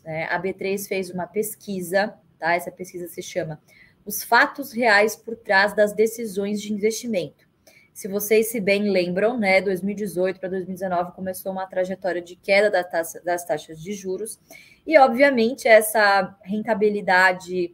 né, 0.04 0.26
a 0.26 0.42
B3 0.42 0.88
fez 0.88 1.10
uma 1.10 1.28
pesquisa, 1.28 2.14
tá? 2.38 2.54
Essa 2.54 2.72
pesquisa 2.72 3.08
se 3.08 3.22
chama 3.22 3.62
Os 4.06 4.24
Fatos 4.24 4.72
Reais 4.72 5.16
por 5.16 5.36
Trás 5.36 5.74
das 5.74 5.94
Decisões 5.94 6.62
de 6.62 6.74
Investimento. 6.74 7.48
Se 7.94 8.08
vocês 8.08 8.48
se 8.48 8.60
bem 8.60 8.90
lembram, 8.90 9.38
né, 9.38 9.62
2018 9.62 10.40
para 10.40 10.50
2019 10.50 11.12
começou 11.12 11.52
uma 11.52 11.68
trajetória 11.68 12.22
de 12.22 12.36
queda 12.36 12.70
da 12.70 12.82
das 13.24 13.46
taxas 13.46 13.82
de 13.82 13.94
juros, 13.94 14.40
e 14.86 14.98
obviamente 14.98 15.68
essa 15.68 16.36
rentabilidade 16.42 17.74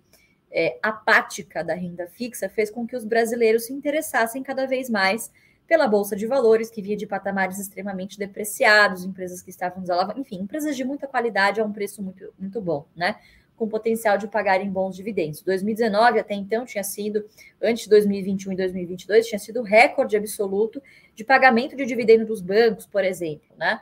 é, 0.52 0.78
apática 0.82 1.64
da 1.64 1.74
renda 1.74 2.08
fixa 2.08 2.50
fez 2.50 2.70
com 2.70 2.86
que 2.86 2.96
os 2.96 3.06
brasileiros 3.06 3.66
se 3.66 3.74
interessassem 3.74 4.44
cada 4.44 4.66
vez 4.66 4.90
mais 4.90 5.32
pela 5.70 5.88
Bolsa 5.88 6.16
de 6.16 6.26
Valores, 6.26 6.72
que 6.72 6.82
via 6.82 6.98
de 6.98 7.06
patamares 7.06 7.60
extremamente 7.60 8.18
depreciados, 8.18 9.06
empresas 9.06 9.40
que 9.44 9.52
estavam 9.52 9.80
desalavancando, 9.80 10.22
enfim, 10.22 10.42
empresas 10.42 10.76
de 10.76 10.84
muita 10.84 11.08
qualidade 11.08 11.62
a 11.62 11.64
um 11.64 11.72
preço 11.72 12.02
muito, 12.02 12.34
muito 12.40 12.60
bom, 12.60 12.88
né? 12.96 13.18
com 13.56 13.68
potencial 13.68 14.18
de 14.18 14.26
pagarem 14.28 14.72
bons 14.72 14.96
dividendos. 14.96 15.42
2019 15.42 16.18
até 16.18 16.34
então 16.34 16.66
tinha 16.66 16.84
sido, 16.84 17.24
antes 17.62 17.84
de 17.84 17.90
2021 17.90 18.54
e 18.54 18.56
2022, 18.56 19.28
tinha 19.28 19.38
sido 19.38 19.62
recorde 19.62 20.16
absoluto 20.18 20.82
de 21.14 21.24
pagamento 21.26 21.76
de 21.76 21.86
dividendo 21.86 22.26
dos 22.26 22.42
bancos, 22.42 22.88
por 22.88 23.04
exemplo, 23.04 23.50
né? 23.58 23.80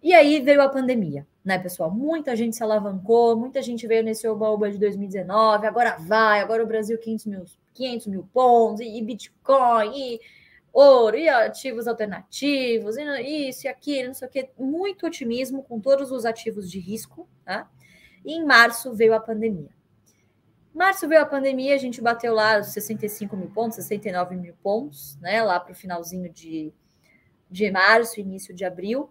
E 0.00 0.14
aí 0.14 0.40
veio 0.40 0.62
a 0.62 0.68
pandemia, 0.68 1.26
né, 1.44 1.58
pessoal? 1.58 1.90
Muita 1.90 2.34
gente 2.36 2.56
se 2.56 2.62
alavancou, 2.62 3.36
muita 3.36 3.60
gente 3.60 3.86
veio 3.86 4.04
nesse 4.04 4.26
oba-oba 4.28 4.70
de 4.70 4.78
2019, 4.78 5.66
agora 5.66 5.96
vai, 5.98 6.40
agora 6.40 6.62
o 6.62 6.66
Brasil 6.66 6.96
500 6.96 7.26
mil, 7.26 7.44
500 7.74 8.06
mil 8.06 8.28
pontos, 8.32 8.80
e 8.80 9.02
Bitcoin, 9.02 9.92
e 9.94 10.20
ouro, 10.72 11.16
e 11.16 11.28
ativos 11.28 11.86
alternativos, 11.86 12.96
e 12.96 13.48
isso 13.48 13.66
e 13.66 13.68
aquilo, 13.68 14.08
não 14.08 14.14
sei 14.14 14.28
o 14.28 14.30
quê. 14.30 14.50
Muito 14.58 15.06
otimismo 15.06 15.62
com 15.62 15.78
todos 15.78 16.10
os 16.10 16.24
ativos 16.24 16.70
de 16.70 16.78
risco, 16.78 17.28
tá? 17.44 17.70
E 18.24 18.32
em 18.34 18.44
março 18.44 18.94
veio 18.94 19.14
a 19.14 19.20
pandemia. 19.20 19.70
Março 20.74 21.06
veio 21.06 21.20
a 21.20 21.26
pandemia, 21.26 21.74
a 21.74 21.78
gente 21.78 22.00
bateu 22.00 22.32
lá 22.32 22.58
os 22.58 22.68
65 22.68 23.36
mil 23.36 23.50
pontos, 23.50 23.76
69 23.76 24.36
mil 24.36 24.54
pontos, 24.62 25.18
né? 25.20 25.42
Lá 25.42 25.60
para 25.60 25.72
o 25.72 25.76
finalzinho 25.76 26.32
de, 26.32 26.72
de 27.50 27.70
março, 27.70 28.20
início 28.20 28.54
de 28.54 28.64
abril. 28.64 29.10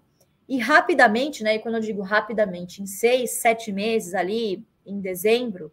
E 0.50 0.58
rapidamente, 0.58 1.44
né? 1.44 1.56
E 1.56 1.60
quando 1.60 1.76
eu 1.76 1.82
digo 1.82 2.02
rapidamente, 2.02 2.82
em 2.82 2.88
seis, 2.88 3.42
sete 3.42 3.72
meses 3.72 4.16
ali, 4.16 4.66
em 4.84 5.00
dezembro, 5.00 5.72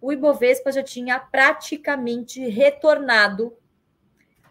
o 0.00 0.12
Ibovespa 0.12 0.72
já 0.72 0.82
tinha 0.82 1.20
praticamente 1.20 2.44
retornado 2.48 3.56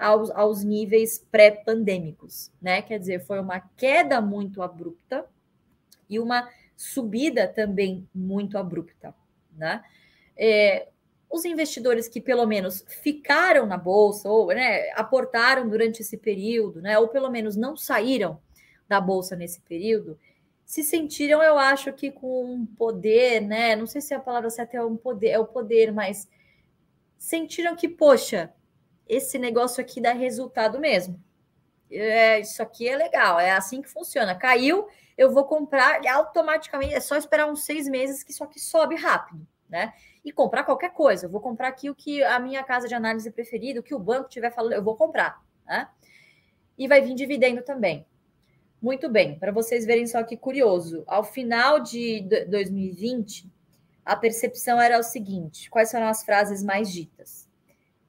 aos, 0.02 0.32
aos 0.32 0.64
níveis 0.64 1.26
pré-pandêmicos, 1.32 2.52
né? 2.62 2.82
Quer 2.82 3.00
dizer, 3.00 3.24
foi 3.26 3.40
uma 3.40 3.60
queda 3.60 4.20
muito 4.20 4.62
abrupta 4.62 5.26
e 6.10 6.20
uma 6.20 6.50
subida 6.76 7.48
também 7.48 8.08
muito 8.14 8.58
abrupta, 8.58 9.14
né? 9.56 9.84
É, 10.36 10.88
os 11.30 11.46
investidores 11.46 12.08
que 12.08 12.20
pelo 12.20 12.46
menos 12.46 12.84
ficaram 12.88 13.66
na 13.66 13.78
bolsa 13.78 14.28
ou 14.28 14.48
né, 14.48 14.90
aportaram 14.96 15.70
durante 15.70 16.02
esse 16.02 16.18
período, 16.18 16.82
né, 16.82 16.98
ou 17.00 17.08
pelo 17.08 17.30
menos 17.30 17.56
não 17.56 17.78
saíram 17.78 18.42
da 18.88 19.00
bolsa 19.00 19.36
nesse 19.36 19.62
período, 19.62 20.20
se 20.66 20.84
sentiram, 20.84 21.44
eu 21.44 21.58
acho 21.58 21.94
que 21.94 22.12
com 22.12 22.54
um 22.54 22.66
poder, 22.66 23.42
né? 23.42 23.76
Não 23.76 23.86
sei 23.86 24.00
se 24.00 24.14
a 24.14 24.20
palavra 24.20 24.50
certa 24.50 24.78
é 24.78 24.84
um 24.84 24.96
poder, 24.96 25.30
é 25.30 25.40
o 25.40 25.46
poder, 25.46 25.92
mas 25.92 26.30
sentiram 27.18 27.76
que, 27.76 27.90
poxa, 27.90 28.54
esse 29.08 29.38
negócio 29.38 29.82
aqui 29.82 30.00
dá 30.00 30.14
resultado 30.14 30.80
mesmo. 30.80 31.22
É, 31.92 32.40
isso 32.40 32.62
aqui 32.62 32.88
é 32.88 32.96
legal, 32.96 33.40
é 33.40 33.52
assim 33.52 33.82
que 33.82 33.90
funciona. 33.90 34.34
Caiu, 34.34 34.88
eu 35.18 35.32
vou 35.32 35.44
comprar 35.46 36.04
e 36.04 36.08
automaticamente 36.08 36.94
é 36.94 37.00
só 37.00 37.16
esperar 37.18 37.48
uns 37.48 37.66
seis 37.66 37.88
meses 37.88 38.24
que 38.24 38.32
isso 38.32 38.44
aqui 38.44 38.60
sobe 38.60 38.96
rápido, 38.96 39.46
né? 39.70 39.94
E 40.24 40.32
comprar 40.32 40.64
qualquer 40.64 40.94
coisa. 40.94 41.26
Eu 41.26 41.30
vou 41.30 41.42
comprar 41.42 41.68
aqui 41.68 41.90
o 41.90 41.96
que 41.96 42.24
a 42.24 42.40
minha 42.40 42.64
casa 42.64 42.88
de 42.88 42.96
análise 42.96 43.30
preferida, 43.30 43.80
o 43.80 43.84
que 43.84 43.94
o 43.94 44.00
banco 44.00 44.28
estiver 44.28 44.52
falando, 44.52 44.74
eu 44.74 44.84
vou 44.84 44.96
comprar, 44.96 45.44
né? 45.66 45.90
E 46.78 46.88
vai 46.88 47.02
vir 47.02 47.14
dividendo 47.14 47.62
também. 47.62 48.06
Muito 48.82 49.10
bem, 49.10 49.38
para 49.38 49.52
vocês 49.52 49.86
verem 49.86 50.08
só 50.08 50.24
que 50.24 50.36
curioso, 50.36 51.04
ao 51.06 51.24
final 51.24 51.80
de 51.80 52.22
2020, 52.48 53.48
a 54.04 54.16
percepção 54.16 54.82
era 54.82 54.98
o 54.98 55.04
seguinte: 55.04 55.70
quais 55.70 55.92
foram 55.92 56.08
as 56.08 56.24
frases 56.24 56.64
mais 56.64 56.92
ditas? 56.92 57.51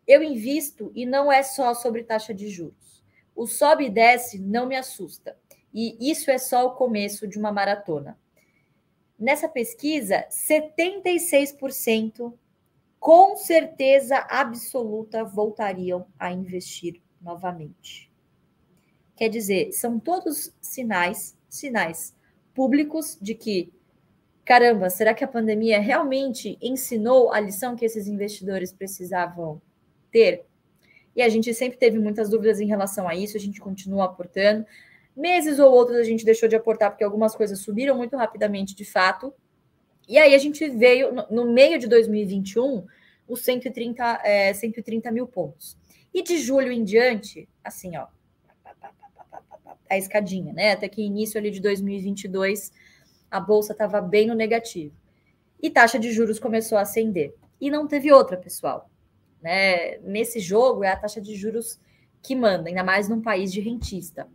Eu 0.07 0.23
invisto 0.23 0.93
e 0.95 1.07
não 1.07 1.33
é 1.33 1.43
só 1.43 1.73
sobre 1.75 2.05
taxa 2.05 2.35
de 2.35 2.49
juros. 2.49 3.03
O 3.35 3.47
sobe 3.47 3.87
e 3.87 3.91
desce 3.91 4.39
não 4.39 4.67
me 4.67 4.77
assusta. 4.77 5.35
E 5.73 6.11
isso 6.11 6.31
é 6.31 6.37
só 6.39 6.67
o 6.67 6.75
começo 6.75 7.27
de 7.27 7.39
uma 7.39 7.51
maratona. 7.51 8.19
Nessa 9.19 9.49
pesquisa, 9.49 10.27
76% 10.31 12.35
com 12.99 13.37
certeza 13.37 14.19
absoluta 14.29 15.25
voltariam 15.25 16.07
a 16.19 16.31
investir 16.33 17.01
novamente. 17.21 18.11
Quer 19.17 19.29
dizer, 19.29 19.73
são 19.73 19.99
todos 19.99 20.55
sinais, 20.61 21.37
sinais 21.49 22.15
públicos 22.55 23.19
de 23.21 23.35
que, 23.35 23.73
caramba, 24.45 24.91
será 24.91 25.15
que 25.15 25.25
a 25.25 25.29
pandemia 25.29 25.81
realmente 25.81 26.59
ensinou 26.61 27.33
a 27.33 27.41
lição 27.41 27.77
que 27.77 27.85
esses 27.85 28.07
investidores 28.07 28.73
precisavam 28.73 29.61
ter? 30.13 30.45
E 31.17 31.23
a 31.23 31.29
gente 31.29 31.53
sempre 31.53 31.79
teve 31.79 31.99
muitas 31.99 32.29
dúvidas 32.29 32.61
em 32.61 32.67
relação 32.67 33.09
a 33.09 33.15
isso, 33.15 33.37
a 33.37 33.41
gente 33.41 33.61
continua 33.61 34.05
aportando. 34.05 34.65
Meses 35.17 35.59
ou 35.59 35.71
outros 35.73 35.99
a 35.99 36.05
gente 36.05 36.25
deixou 36.25 36.49
de 36.49 36.57
aportar 36.57 36.91
porque 36.91 37.05
algumas 37.05 37.35
coisas 37.35 37.59
subiram 37.59 37.97
muito 37.97 38.17
rapidamente, 38.17 38.75
de 38.75 38.85
fato. 38.85 39.33
E 40.09 40.19
aí 40.19 40.35
a 40.35 40.39
gente 40.39 40.69
veio, 40.69 41.13
no, 41.31 41.53
meio 41.53 41.79
de 41.79 41.87
2021, 41.87 42.87
os 43.29 43.41
130, 43.41 44.21
é, 44.25 44.53
130 44.53 45.11
mil 45.11 45.27
pontos. 45.27 45.77
E 46.15 46.23
de 46.23 46.39
julho 46.39 46.73
em 46.73 46.85
diante, 46.85 47.49
assim, 47.63 47.97
ó, 47.97 48.07
a 49.89 49.99
escadinha, 49.99 50.53
né? 50.53 50.73
Até 50.73 50.89
que 50.89 51.03
início 51.03 51.39
ali 51.39 51.51
de 51.51 51.61
2022, 51.61 52.73
a 53.31 53.39
bolsa 53.39 53.73
estava 53.73 54.01
bem 54.01 54.27
no 54.27 54.35
negativo. 54.35 54.95
E 55.63 55.71
taxa 55.71 55.99
de 55.99 56.11
juros 56.11 56.39
começou 56.39 56.79
a 56.79 56.83
ascender. 56.83 57.35
E 57.61 57.71
não 57.71 57.87
teve 57.87 58.11
outra, 58.11 58.37
pessoal. 58.37 58.91
Né? 59.43 59.99
Nesse 59.99 60.41
jogo 60.41 60.85
é 60.85 60.89
a 60.89 60.97
taxa 60.97 61.21
de 61.21 61.35
juros 61.35 61.79
que 62.23 62.37
manda, 62.37 62.69
ainda 62.69 62.85
mais 62.85 63.09
num 63.09 63.21
país 63.21 63.53
de 63.53 63.61
rentista. 63.61 64.29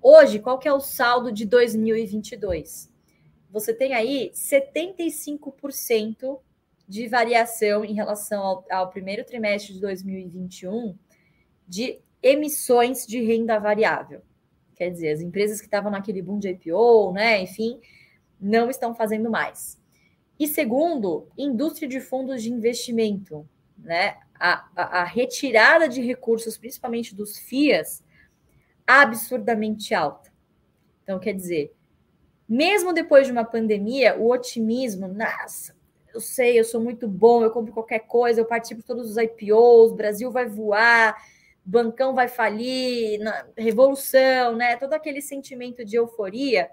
Hoje, 0.00 0.38
qual 0.38 0.58
que 0.58 0.66
é 0.66 0.72
o 0.72 0.80
saldo 0.80 1.30
de 1.30 1.44
2022? 1.44 2.90
Você 3.50 3.74
tem 3.74 3.94
aí 3.94 4.30
75% 4.34 6.38
de 6.86 7.06
variação 7.06 7.84
em 7.84 7.92
relação 7.92 8.42
ao, 8.42 8.64
ao, 8.70 8.90
primeiro 8.90 9.24
trimestre 9.24 9.74
de 9.74 9.80
2021 9.80 10.96
de 11.66 12.00
emissões 12.22 13.06
de 13.06 13.22
renda 13.22 13.58
variável. 13.58 14.22
Quer 14.74 14.90
dizer, 14.90 15.10
as 15.10 15.20
empresas 15.20 15.60
que 15.60 15.66
estavam 15.66 15.90
naquele 15.90 16.22
boom 16.22 16.38
de 16.38 16.48
IPO, 16.48 17.12
né, 17.12 17.42
enfim, 17.42 17.78
não 18.40 18.70
estão 18.70 18.94
fazendo 18.94 19.30
mais. 19.30 19.78
E 20.38 20.46
segundo, 20.46 21.28
indústria 21.36 21.88
de 21.88 22.00
fundos 22.00 22.42
de 22.42 22.50
investimento, 22.50 23.46
né, 23.78 24.16
a, 24.38 24.64
a, 24.74 25.04
retirada 25.04 25.88
de 25.88 26.00
recursos, 26.00 26.58
principalmente 26.58 27.14
dos 27.14 27.38
FIAs, 27.38 28.02
absurdamente 28.86 29.94
alta. 29.94 30.32
Então, 31.02 31.18
quer 31.18 31.32
dizer, 31.32 31.74
mesmo 32.48 32.92
depois 32.92 33.26
de 33.26 33.32
uma 33.32 33.44
pandemia, 33.44 34.16
o 34.16 34.30
otimismo, 34.30 35.08
nossa, 35.08 35.76
eu 36.12 36.20
sei, 36.20 36.58
eu 36.58 36.64
sou 36.64 36.80
muito 36.80 37.06
bom, 37.06 37.42
eu 37.42 37.50
compro 37.50 37.72
qualquer 37.72 38.00
coisa, 38.00 38.40
eu 38.40 38.46
participo 38.46 38.80
de 38.80 38.86
todos 38.86 39.10
os 39.10 39.16
IPOs, 39.16 39.92
Brasil 39.92 40.30
vai 40.30 40.46
voar, 40.46 41.16
bancão 41.64 42.14
vai 42.14 42.28
falir, 42.28 43.20
revolução, 43.56 44.56
né? 44.56 44.76
Todo 44.76 44.94
aquele 44.94 45.20
sentimento 45.20 45.84
de 45.84 45.96
euforia 45.96 46.70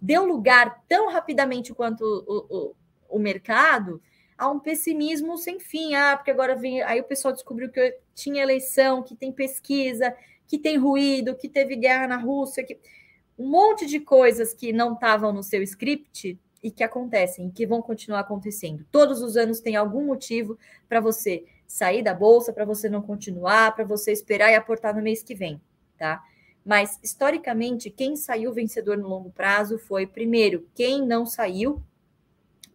deu 0.00 0.26
lugar 0.26 0.84
tão 0.86 1.10
rapidamente 1.10 1.72
quanto 1.72 2.02
o, 2.04 2.46
o, 2.50 3.16
o 3.16 3.18
mercado 3.18 4.02
a 4.44 4.50
um 4.50 4.60
pessimismo 4.60 5.36
sem 5.36 5.58
fim. 5.58 5.94
Ah, 5.94 6.16
porque 6.16 6.30
agora 6.30 6.54
vem. 6.54 6.82
Aí 6.82 7.00
o 7.00 7.04
pessoal 7.04 7.32
descobriu 7.32 7.70
que 7.70 7.98
tinha 8.14 8.42
eleição, 8.42 9.02
que 9.02 9.14
tem 9.14 9.32
pesquisa, 9.32 10.14
que 10.46 10.58
tem 10.58 10.76
ruído, 10.76 11.34
que 11.34 11.48
teve 11.48 11.76
guerra 11.76 12.06
na 12.06 12.16
Rússia, 12.16 12.64
que 12.64 12.78
um 13.38 13.48
monte 13.48 13.86
de 13.86 14.00
coisas 14.00 14.52
que 14.52 14.72
não 14.72 14.94
estavam 14.94 15.32
no 15.32 15.42
seu 15.42 15.62
script 15.62 16.38
e 16.62 16.70
que 16.70 16.84
acontecem, 16.84 17.50
que 17.50 17.66
vão 17.66 17.82
continuar 17.82 18.20
acontecendo. 18.20 18.86
Todos 18.90 19.20
os 19.22 19.36
anos 19.36 19.60
tem 19.60 19.76
algum 19.76 20.04
motivo 20.04 20.58
para 20.88 21.00
você 21.00 21.44
sair 21.66 22.02
da 22.02 22.14
bolsa, 22.14 22.52
para 22.52 22.64
você 22.64 22.88
não 22.88 23.02
continuar, 23.02 23.74
para 23.74 23.84
você 23.84 24.12
esperar 24.12 24.50
e 24.50 24.54
aportar 24.54 24.94
no 24.94 25.02
mês 25.02 25.22
que 25.22 25.34
vem, 25.34 25.60
tá? 25.98 26.22
Mas 26.64 26.98
historicamente, 27.02 27.90
quem 27.90 28.16
saiu 28.16 28.52
vencedor 28.52 28.96
no 28.96 29.08
longo 29.08 29.30
prazo 29.30 29.78
foi 29.78 30.06
primeiro 30.06 30.66
quem 30.74 31.06
não 31.06 31.26
saiu, 31.26 31.82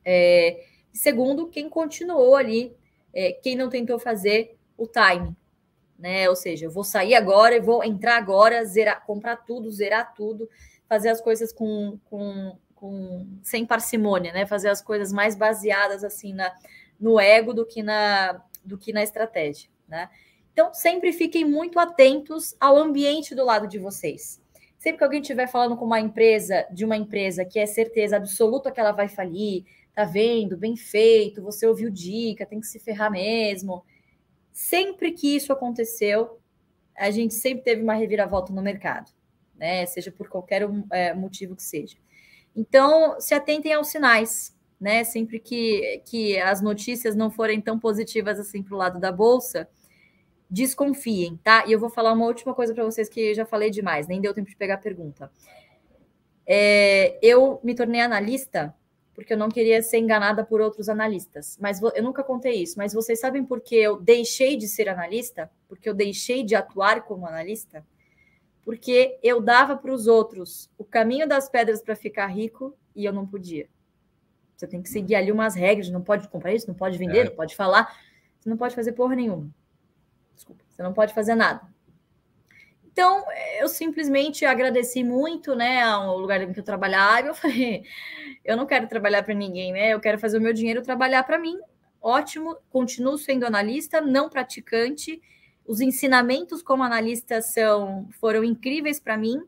é, 0.06 0.64
segundo 0.94 1.48
quem 1.48 1.70
continuou 1.70 2.36
ali, 2.36 2.76
é, 3.14 3.32
quem 3.32 3.56
não 3.56 3.70
tentou 3.70 4.00
fazer 4.00 4.58
o 4.78 4.88
time, 4.88 5.36
né? 5.98 6.30
Ou 6.30 6.36
seja, 6.36 6.66
eu 6.66 6.72
vou 6.72 6.84
sair 6.84 7.16
agora, 7.16 7.56
eu 7.56 7.64
vou 7.64 7.84
entrar 7.84 8.18
agora, 8.18 8.64
zerar, 8.66 9.06
comprar 9.06 9.38
tudo, 9.38 9.72
zerar 9.72 10.14
tudo, 10.14 10.50
fazer 10.88 11.10
as 11.10 11.22
coisas 11.22 11.52
com, 11.52 12.00
com, 12.06 12.58
com 12.76 13.28
sem 13.44 13.66
parcimônia, 13.66 14.32
né? 14.32 14.46
Fazer 14.46 14.70
as 14.70 14.82
coisas 14.82 15.12
mais 15.12 15.36
baseadas 15.36 16.04
assim 16.04 16.34
na, 16.34 16.52
no 17.00 17.20
ego 17.20 17.54
do 17.54 17.66
que 17.66 17.84
na 17.84 18.42
do 18.64 18.78
que 18.78 18.92
na 18.94 19.02
estratégia, 19.02 19.70
né? 19.88 20.10
Então, 20.52 20.74
sempre 20.74 21.14
fiquem 21.14 21.46
muito 21.46 21.80
atentos 21.80 22.54
ao 22.60 22.78
ambiente 22.78 23.34
do 23.34 23.46
lado 23.46 23.66
de 23.66 23.80
vocês. 23.80 24.42
Sempre 24.78 24.98
que 24.98 25.04
alguém 25.04 25.22
estiver 25.22 25.48
falando 25.48 25.78
com 25.78 25.86
uma 25.86 26.00
empresa, 26.00 26.68
de 26.72 26.84
uma 26.84 26.98
empresa 26.98 27.46
que 27.46 27.60
é 27.60 27.66
certeza 27.66 28.18
absoluta 28.18 28.70
que 28.72 28.80
ela 28.80 28.92
vai 28.92 29.08
falir, 29.08 29.64
tá 30.00 30.06
vendo? 30.06 30.56
Bem 30.56 30.78
feito, 30.78 31.42
você 31.42 31.68
ouviu 31.68 31.90
dica, 31.90 32.46
tem 32.46 32.62
que 32.62 32.68
se 32.68 32.80
ferrar 32.80 33.12
mesmo. 33.12 33.84
Sempre 34.50 35.12
que 35.12 35.36
isso 35.36 35.52
aconteceu, 35.52 36.40
a 36.98 37.12
gente 37.12 37.34
sempre 37.34 37.66
teve 37.66 37.84
uma 37.84 37.96
reviravolta 37.96 38.54
no 38.54 38.62
mercado, 38.62 39.12
né? 39.58 39.86
Seja 39.86 40.10
por 40.10 40.30
qualquer 40.30 40.62
é, 40.94 41.14
motivo 41.14 41.54
que 41.54 41.64
seja. 41.64 41.98
Então, 42.56 43.20
se 43.20 43.34
atentem 43.34 43.74
aos 43.74 43.90
sinais, 43.90 44.58
né? 44.80 45.04
Sempre 45.04 45.38
que, 45.38 46.02
que 46.06 46.40
as 46.40 46.62
notícias 46.62 47.14
não 47.14 47.30
forem 47.30 47.60
tão 47.60 47.78
positivas 47.78 48.40
assim 48.40 48.64
para 48.64 48.76
o 48.76 48.78
lado 48.78 49.02
da 49.02 49.12
bolsa, 49.12 49.68
desconfiem, 50.50 51.38
tá? 51.44 51.66
E 51.68 51.74
eu 51.74 51.80
vou 51.80 51.90
falar 51.90 52.14
uma 52.14 52.26
última 52.26 52.54
coisa 52.54 52.74
para 52.74 52.86
vocês 52.86 53.10
que 53.10 53.34
já 53.34 53.46
falei 53.46 53.70
demais, 53.70 54.08
nem 54.08 54.22
deu 54.22 54.34
tempo 54.34 54.50
de 54.50 54.56
pegar 54.56 54.76
a 54.76 54.78
pergunta. 54.78 55.30
É, 56.48 57.20
eu 57.22 57.60
me 57.66 57.76
tornei 57.76 58.00
analista 58.00 58.74
porque 59.20 59.34
eu 59.34 59.38
não 59.38 59.50
queria 59.50 59.84
ser 59.84 59.98
enganada 59.98 60.46
por 60.46 60.62
outros 60.62 60.88
analistas. 60.88 61.58
Mas 61.60 61.82
eu 61.82 62.02
nunca 62.02 62.24
contei 62.24 62.64
isso. 62.64 62.78
Mas 62.78 62.94
vocês 62.94 63.20
sabem 63.20 63.44
por 63.44 63.60
que 63.60 63.76
eu 63.76 64.00
deixei 64.00 64.56
de 64.56 64.66
ser 64.66 64.88
analista? 64.88 65.52
Porque 65.68 65.90
eu 65.90 65.94
deixei 65.94 66.42
de 66.42 66.56
atuar 66.56 67.04
como 67.04 67.28
analista? 67.28 67.86
Porque 68.64 69.20
eu 69.22 69.42
dava 69.42 69.76
para 69.76 69.94
os 69.94 70.08
outros 70.08 70.70
o 70.78 70.86
caminho 70.86 71.28
das 71.28 71.50
pedras 71.50 71.82
para 71.82 71.98
ficar 71.98 72.28
rico 72.28 72.74
e 72.96 73.04
eu 73.04 73.12
não 73.12 73.28
podia. 73.28 73.68
Você 74.56 74.66
tem 74.66 74.82
que 74.82 74.88
seguir 74.88 75.16
ali 75.16 75.34
umas 75.34 75.54
regras, 75.54 75.90
não 75.90 76.02
pode 76.02 76.26
comprar 76.30 76.54
isso, 76.54 76.70
não 76.70 76.74
pode 76.74 76.98
vender, 76.98 77.20
é. 77.20 77.24
não 77.26 77.36
pode 77.36 77.58
falar, 77.58 77.94
você 78.40 78.50
não 78.50 78.56
pode 78.56 78.74
fazer 78.74 78.94
porra 78.94 79.18
nenhuma. 79.18 79.54
Desculpa, 80.34 80.64
você 80.70 80.82
não 80.82 80.94
pode 80.94 81.14
fazer 81.14 81.36
nada. 81.36 81.62
Então, 82.92 83.24
eu 83.60 83.70
simplesmente 83.70 84.46
agradeci 84.46 85.04
muito, 85.04 85.56
né, 85.56 85.84
ao 85.84 86.18
lugar 86.18 86.42
em 86.42 86.52
que 86.52 86.60
eu 86.60 86.64
trabalhava. 86.64 87.28
Eu 87.28 87.36
falei, 87.36 87.84
eu 88.44 88.58
não 88.58 88.66
quero 88.66 88.88
trabalhar 88.88 89.24
para 89.24 89.34
ninguém, 89.34 89.72
né? 89.72 89.94
Eu 89.94 90.00
quero 90.00 90.18
fazer 90.18 90.38
o 90.38 90.42
meu 90.42 90.54
dinheiro 90.54 90.82
trabalhar 90.82 91.24
para 91.24 91.38
mim. 91.38 91.58
Ótimo, 92.02 92.58
continuo 92.70 93.18
sendo 93.18 93.46
analista, 93.46 94.02
não 94.02 94.30
praticante. 94.30 95.22
Os 95.66 95.82
ensinamentos 95.82 96.64
como 96.64 96.82
analista 96.82 97.42
são 97.42 98.10
foram 98.20 98.44
incríveis 98.44 99.00
para 99.00 99.18
mim, 99.18 99.40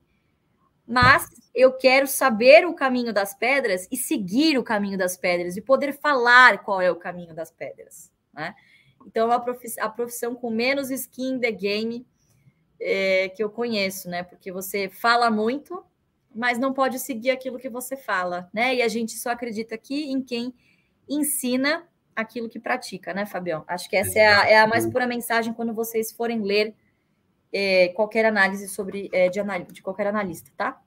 mas 0.85 1.27
eu 1.55 1.73
quero 1.73 2.05
saber 2.05 2.67
o 2.67 2.75
caminho 2.75 3.11
das 3.11 3.33
pedras 3.33 3.87
e 3.91 3.97
seguir 3.97 4.57
o 4.57 4.63
caminho 4.63 4.97
das 4.97 5.17
pedras 5.17 5.57
e 5.57 5.61
poder 5.61 5.93
falar 5.93 6.59
qual 6.59 6.79
é 6.79 6.91
o 6.91 6.95
caminho 6.95 7.33
das 7.33 7.49
pedras, 7.49 8.11
né? 8.33 8.53
Então, 9.07 9.31
a 9.31 9.39
profissão, 9.39 9.83
a 9.83 9.89
profissão 9.89 10.35
com 10.35 10.51
menos 10.51 10.91
skin 10.91 11.35
in 11.35 11.39
the 11.39 11.51
game 11.51 12.05
é, 12.81 13.29
que 13.29 13.43
eu 13.43 13.49
conheço, 13.49 14.09
né? 14.09 14.23
Porque 14.23 14.51
você 14.51 14.89
fala 14.89 15.29
muito, 15.29 15.85
mas 16.33 16.57
não 16.57 16.73
pode 16.73 16.97
seguir 16.99 17.29
aquilo 17.29 17.59
que 17.59 17.69
você 17.69 17.95
fala, 17.95 18.49
né? 18.51 18.75
E 18.75 18.81
a 18.81 18.87
gente 18.87 19.13
só 19.13 19.29
acredita 19.29 19.75
aqui 19.75 20.11
em 20.11 20.21
quem 20.21 20.53
ensina 21.07 21.87
aquilo 22.15 22.49
que 22.49 22.59
pratica, 22.59 23.13
né, 23.13 23.25
Fabião? 23.25 23.63
Acho 23.67 23.89
que 23.89 23.95
essa 23.95 24.17
é 24.19 24.27
a, 24.27 24.49
é 24.49 24.59
a 24.59 24.67
mais 24.67 24.85
pura 24.85 25.05
mensagem 25.05 25.53
quando 25.53 25.73
vocês 25.73 26.11
forem 26.11 26.41
ler 26.41 26.75
é, 27.53 27.89
qualquer 27.89 28.25
análise 28.25 28.69
sobre 28.69 29.09
é, 29.11 29.27
de, 29.27 29.41
de, 29.71 29.81
qualquer 29.81 30.07
analista, 30.07 30.49
tá? 30.55 30.81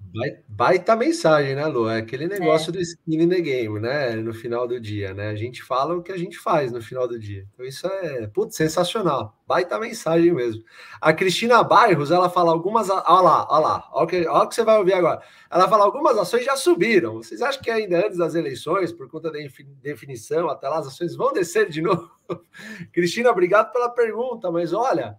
Baita 0.48 0.96
mensagem, 0.96 1.54
né, 1.54 1.66
Lu? 1.66 1.88
É 1.88 1.98
aquele 1.98 2.26
negócio 2.26 2.70
é. 2.70 2.72
do 2.72 2.80
skin 2.80 3.22
in 3.22 3.28
the 3.28 3.40
game, 3.40 3.78
né? 3.78 4.16
No 4.16 4.32
final 4.32 4.66
do 4.66 4.80
dia, 4.80 5.12
né? 5.12 5.28
A 5.28 5.34
gente 5.34 5.62
fala 5.62 5.94
o 5.94 6.02
que 6.02 6.12
a 6.12 6.16
gente 6.16 6.38
faz 6.38 6.72
no 6.72 6.80
final 6.80 7.06
do 7.06 7.18
dia. 7.18 7.46
Então, 7.52 7.66
isso 7.66 7.86
é, 7.86 8.26
putz, 8.28 8.56
sensacional. 8.56 9.36
Baita 9.46 9.78
mensagem 9.78 10.32
mesmo. 10.32 10.64
A 11.00 11.12
Cristina 11.12 11.62
Bairros, 11.62 12.10
ela 12.10 12.30
fala 12.30 12.50
algumas. 12.50 12.88
Olha 12.88 13.02
lá, 13.02 13.46
olha 13.50 13.60
lá, 13.60 13.88
olha 13.92 14.04
o 14.04 14.06
que, 14.06 14.26
olha 14.26 14.44
o 14.44 14.48
que 14.48 14.54
você 14.54 14.64
vai 14.64 14.78
ouvir 14.78 14.94
agora. 14.94 15.20
Ela 15.50 15.68
fala 15.68 15.84
algumas 15.84 16.16
ações 16.16 16.44
já 16.46 16.56
subiram. 16.56 17.16
Vocês 17.16 17.42
acham 17.42 17.60
que 17.60 17.70
ainda 17.70 18.06
antes 18.06 18.16
das 18.16 18.34
eleições, 18.34 18.90
por 18.90 19.08
conta 19.10 19.30
da 19.30 19.38
definição, 19.82 20.48
até 20.48 20.66
lá 20.68 20.78
as 20.78 20.86
ações 20.86 21.14
vão 21.14 21.32
descer 21.32 21.68
de 21.68 21.82
novo? 21.82 22.10
Cristina, 22.90 23.30
obrigado 23.30 23.70
pela 23.70 23.90
pergunta, 23.90 24.50
mas 24.50 24.72
olha 24.72 25.18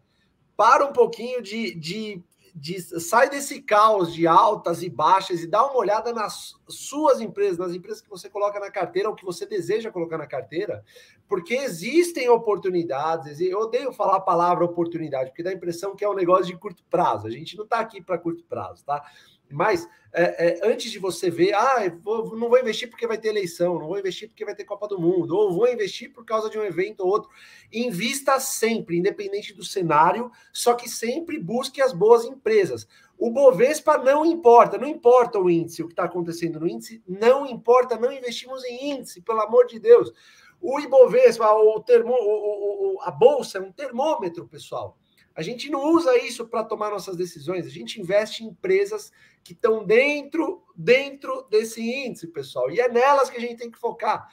para 0.56 0.86
um 0.86 0.94
pouquinho 0.94 1.41
de, 1.41 1.76
de, 1.76 2.24
de, 2.54 2.80
sai 3.02 3.30
desse 3.30 3.62
caos 3.62 4.13
de 4.13 4.26
altas 4.26 4.82
e 4.82 4.89
baixas 4.89 5.41
e 5.41 5.48
dá 5.48 5.65
uma 5.65 5.78
olhada 5.78 6.13
nas 6.13 6.56
suas 6.68 7.20
empresas, 7.20 7.58
nas 7.58 7.74
empresas 7.74 8.02
que 8.02 8.10
você 8.10 8.30
coloca 8.30 8.60
na 8.60 8.72
carteira 8.72 9.10
ou 9.10 9.15
que 9.15 9.26
você 9.26 9.46
deseja 9.46 9.91
colocar 9.91 10.18
na 10.18 10.26
carteira, 10.26 10.84
porque 11.28 11.54
existem 11.54 12.30
oportunidades. 12.30 13.41
Eu 13.41 13.60
odeio 13.60 13.91
falar 13.91 14.18
a 14.18 14.22
palavra 14.22 14.63
oportunidade, 14.63 15.32
porque 15.32 15.44
dá 15.44 15.50
a 15.50 15.54
impressão 15.54 15.96
que 15.96 16.06
é 16.06 16.10
um 16.10 16.15
negócio 16.15 16.46
de 16.46 16.58
curto 16.58 16.84
prazo. 16.89 17.28
A 17.28 17.32
gente 17.32 17.58
não 17.58 17.65
está 17.65 17.80
aqui 17.80 18.02
para 18.02 18.18
curto 18.18 18.44
prazo, 18.46 18.86
tá? 18.86 19.04
Mas 19.49 19.88
é, 20.17 20.47
é, 20.47 20.71
antes 20.71 20.89
de 20.89 20.97
você 20.97 21.29
ver, 21.29 21.53
ah, 21.53 21.93
vou, 22.01 22.38
não 22.38 22.47
vou 22.47 22.58
investir 22.58 22.89
porque 22.89 23.05
vai 23.05 23.17
ter 23.17 23.27
eleição, 23.27 23.77
não 23.77 23.88
vou 23.88 23.99
investir 23.99 24.29
porque 24.29 24.45
vai 24.45 24.55
ter 24.55 24.63
Copa 24.63 24.88
do 24.88 24.99
Mundo, 24.99 25.36
ou 25.36 25.53
vou 25.53 25.67
investir 25.67 26.13
por 26.13 26.23
causa 26.23 26.49
de 26.49 26.58
um 26.58 26.63
evento 26.63 27.01
ou 27.01 27.10
outro. 27.10 27.29
Invista 27.71 28.39
sempre, 28.39 28.97
independente 28.97 29.53
do 29.53 29.63
cenário, 29.63 30.31
só 30.53 30.73
que 30.73 30.89
sempre 30.89 31.38
busque 31.38 31.81
as 31.81 31.91
boas 31.91 32.23
empresas. 32.23 32.88
O 33.17 33.29
Bovespa 33.29 33.97
não 33.97 34.25
importa, 34.25 34.77
não 34.77 34.88
importa 34.88 35.38
o 35.38 35.49
índice, 35.49 35.84
o 35.84 35.88
que 35.88 35.93
está 35.93 36.05
acontecendo 36.05 36.62
no 36.62 36.67
índice, 36.67 37.03
não 37.05 37.45
importa, 37.45 37.97
não 37.97 38.12
investimos 38.12 38.63
em 38.63 38.91
índice, 38.91 39.21
pelo 39.21 39.41
amor 39.41 39.67
de 39.67 39.79
Deus. 39.79 40.13
O 40.62 40.79
Ibovespa, 40.79 41.51
o 41.51 41.79
termo, 41.81 42.13
o, 42.13 42.95
o, 42.95 43.01
a 43.01 43.12
bolsa 43.12 43.58
é 43.58 43.62
um 43.62 43.71
termômetro, 43.71 44.47
pessoal. 44.47 44.97
A 45.36 45.41
gente 45.41 45.69
não 45.69 45.84
usa 45.91 46.17
isso 46.17 46.48
para 46.48 46.63
tomar 46.63 46.89
nossas 46.89 47.17
decisões, 47.17 47.65
a 47.65 47.69
gente 47.69 48.00
investe 48.00 48.43
em 48.43 48.48
empresas 48.48 49.12
que 49.43 49.52
estão 49.52 49.86
dentro, 49.86 50.63
dentro 50.76 51.45
desse 51.50 51.82
índice, 51.82 52.28
pessoal. 52.28 52.71
E 52.71 52.80
é 52.80 52.88
nelas 52.88 53.30
que 53.30 53.38
a 53.38 53.41
gente 53.41 53.58
tem 53.58 53.69
que 53.69 53.78
focar. 53.78 54.28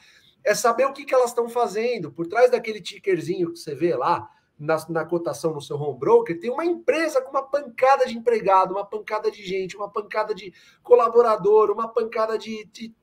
É 0.45 0.55
saber 0.55 0.87
o 0.87 0.93
que, 0.93 1.05
que 1.05 1.15
elas 1.15 1.31
estão 1.31 1.49
fazendo. 1.49 2.12
Por 2.12 2.27
trás 2.27 2.51
daquele 2.51 2.81
tickerzinho 2.81 3.53
que 3.53 3.59
você 3.59 3.75
vê 3.75 3.97
lá, 3.97 4.29
na, 4.59 4.77
na, 4.88 5.05
cotação 5.05 5.53
no 5.53 5.61
seu 5.61 5.77
home 5.77 5.99
broker, 5.99 6.38
tem 6.38 6.51
uma 6.51 6.65
empresa 6.65 7.21
com 7.21 7.31
uma 7.31 7.43
pancada 7.43 8.07
de 8.07 8.17
empregado, 8.17 8.73
uma 8.73 8.87
pancada 8.87 9.31
de 9.31 9.43
gente, 9.45 9.77
uma 9.77 9.91
pancada 9.91 10.33
de 10.35 10.55
colaborador, 10.83 11.71
uma 11.71 11.88
pancada 11.88 12.38
de. 12.38 12.65
de 12.67 12.95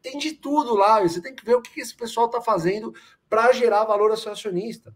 tem 0.00 0.16
de 0.16 0.34
tudo 0.34 0.74
lá. 0.74 1.02
Você 1.02 1.20
tem 1.20 1.34
que 1.34 1.44
ver 1.44 1.56
o 1.56 1.62
que, 1.62 1.80
esse 1.80 1.96
pessoal 1.96 2.26
está 2.26 2.40
fazendo 2.40 2.94
para 3.28 3.52
gerar 3.52 3.84
valor 3.84 4.10
ao 4.10 4.16
seu 4.16 4.30
acionista. 4.30 4.94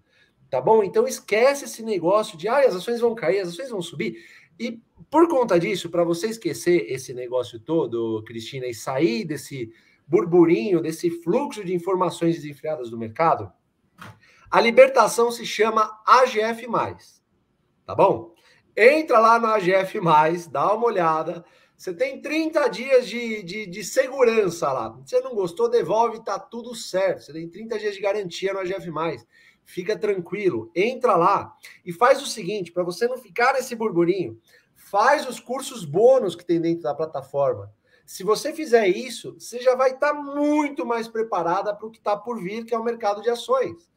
Tá 0.50 0.60
bom? 0.60 0.82
Então 0.82 1.06
esquece 1.06 1.64
esse 1.64 1.82
negócio 1.82 2.38
de 2.38 2.48
ah, 2.48 2.60
as 2.60 2.74
ações 2.74 3.00
vão 3.00 3.14
cair, 3.14 3.40
as 3.40 3.48
ações 3.48 3.70
vão 3.70 3.82
subir. 3.82 4.24
E 4.58 4.80
por 5.10 5.28
conta 5.28 5.58
disso, 5.58 5.90
para 5.90 6.04
você 6.04 6.28
esquecer 6.28 6.86
esse 6.90 7.12
negócio 7.12 7.60
todo, 7.60 8.22
Cristina, 8.24 8.66
e 8.66 8.74
sair 8.74 9.24
desse 9.24 9.72
burburinho, 10.06 10.80
desse 10.80 11.10
fluxo 11.10 11.64
de 11.64 11.74
informações 11.74 12.36
desenfreadas 12.36 12.90
do 12.90 12.98
mercado, 12.98 13.52
a 14.50 14.60
libertação 14.60 15.30
se 15.30 15.44
chama 15.44 16.00
AGF. 16.06 16.66
Tá 17.84 17.94
bom? 17.94 18.34
Entra 18.76 19.18
lá 19.18 19.38
no 19.38 19.46
AGF, 19.46 20.00
dá 20.50 20.72
uma 20.72 20.86
olhada. 20.86 21.44
Você 21.76 21.92
tem 21.92 22.22
30 22.22 22.68
dias 22.68 23.06
de, 23.06 23.42
de, 23.42 23.66
de, 23.66 23.84
segurança 23.84 24.72
lá. 24.72 24.98
Se 25.04 25.10
você 25.16 25.20
não 25.20 25.34
gostou, 25.34 25.68
devolve, 25.68 26.24
tá 26.24 26.38
tudo 26.38 26.74
certo. 26.74 27.24
Você 27.24 27.32
tem 27.32 27.48
30 27.48 27.78
dias 27.78 27.94
de 27.94 28.00
garantia 28.00 28.52
no 28.54 28.60
AGF 28.60 28.90
fica 29.66 29.98
tranquilo, 29.98 30.70
entra 30.74 31.16
lá 31.16 31.54
e 31.84 31.92
faz 31.92 32.22
o 32.22 32.26
seguinte, 32.26 32.72
para 32.72 32.84
você 32.84 33.06
não 33.06 33.18
ficar 33.18 33.52
nesse 33.52 33.74
burburinho, 33.74 34.40
faz 34.74 35.28
os 35.28 35.40
cursos 35.40 35.84
bônus 35.84 36.36
que 36.36 36.44
tem 36.44 36.60
dentro 36.60 36.84
da 36.84 36.94
plataforma. 36.94 37.70
Se 38.06 38.22
você 38.22 38.52
fizer 38.52 38.86
isso, 38.86 39.34
você 39.34 39.60
já 39.60 39.74
vai 39.74 39.90
estar 39.90 40.14
tá 40.14 40.14
muito 40.14 40.86
mais 40.86 41.08
preparada 41.08 41.74
para 41.74 41.86
o 41.86 41.90
que 41.90 41.98
está 41.98 42.16
por 42.16 42.40
vir, 42.40 42.64
que 42.64 42.72
é 42.72 42.78
o 42.78 42.84
mercado 42.84 43.20
de 43.20 43.28
ações. 43.28 43.90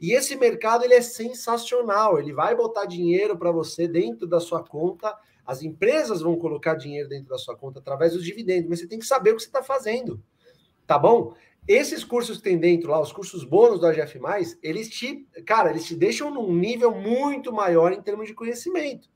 E 0.00 0.12
esse 0.12 0.34
mercado 0.34 0.82
ele 0.82 0.94
é 0.94 1.02
sensacional, 1.02 2.18
ele 2.18 2.32
vai 2.32 2.56
botar 2.56 2.86
dinheiro 2.86 3.36
para 3.36 3.52
você 3.52 3.86
dentro 3.86 4.26
da 4.26 4.40
sua 4.40 4.64
conta, 4.64 5.14
as 5.46 5.62
empresas 5.62 6.22
vão 6.22 6.36
colocar 6.36 6.74
dinheiro 6.74 7.10
dentro 7.10 7.28
da 7.28 7.36
sua 7.36 7.54
conta 7.54 7.80
através 7.80 8.14
dos 8.14 8.24
dividendos, 8.24 8.70
mas 8.70 8.78
você 8.78 8.86
tem 8.86 8.98
que 8.98 9.06
saber 9.06 9.32
o 9.32 9.36
que 9.36 9.42
você 9.42 9.48
está 9.48 9.62
fazendo, 9.62 10.22
tá 10.86 10.98
bom? 10.98 11.34
Esses 11.68 12.02
cursos 12.02 12.38
que 12.38 12.42
tem 12.42 12.58
dentro 12.58 12.90
lá, 12.90 13.00
os 13.00 13.12
cursos 13.12 13.44
bônus 13.44 13.80
do 13.80 13.86
AGF+, 13.86 14.18
eles 14.62 14.88
te, 14.88 15.26
cara, 15.46 15.70
eles 15.70 15.84
te 15.84 15.94
deixam 15.94 16.30
num 16.30 16.52
nível 16.52 16.90
muito 16.90 17.52
maior 17.52 17.92
em 17.92 18.02
termos 18.02 18.26
de 18.26 18.34
conhecimento. 18.34 19.08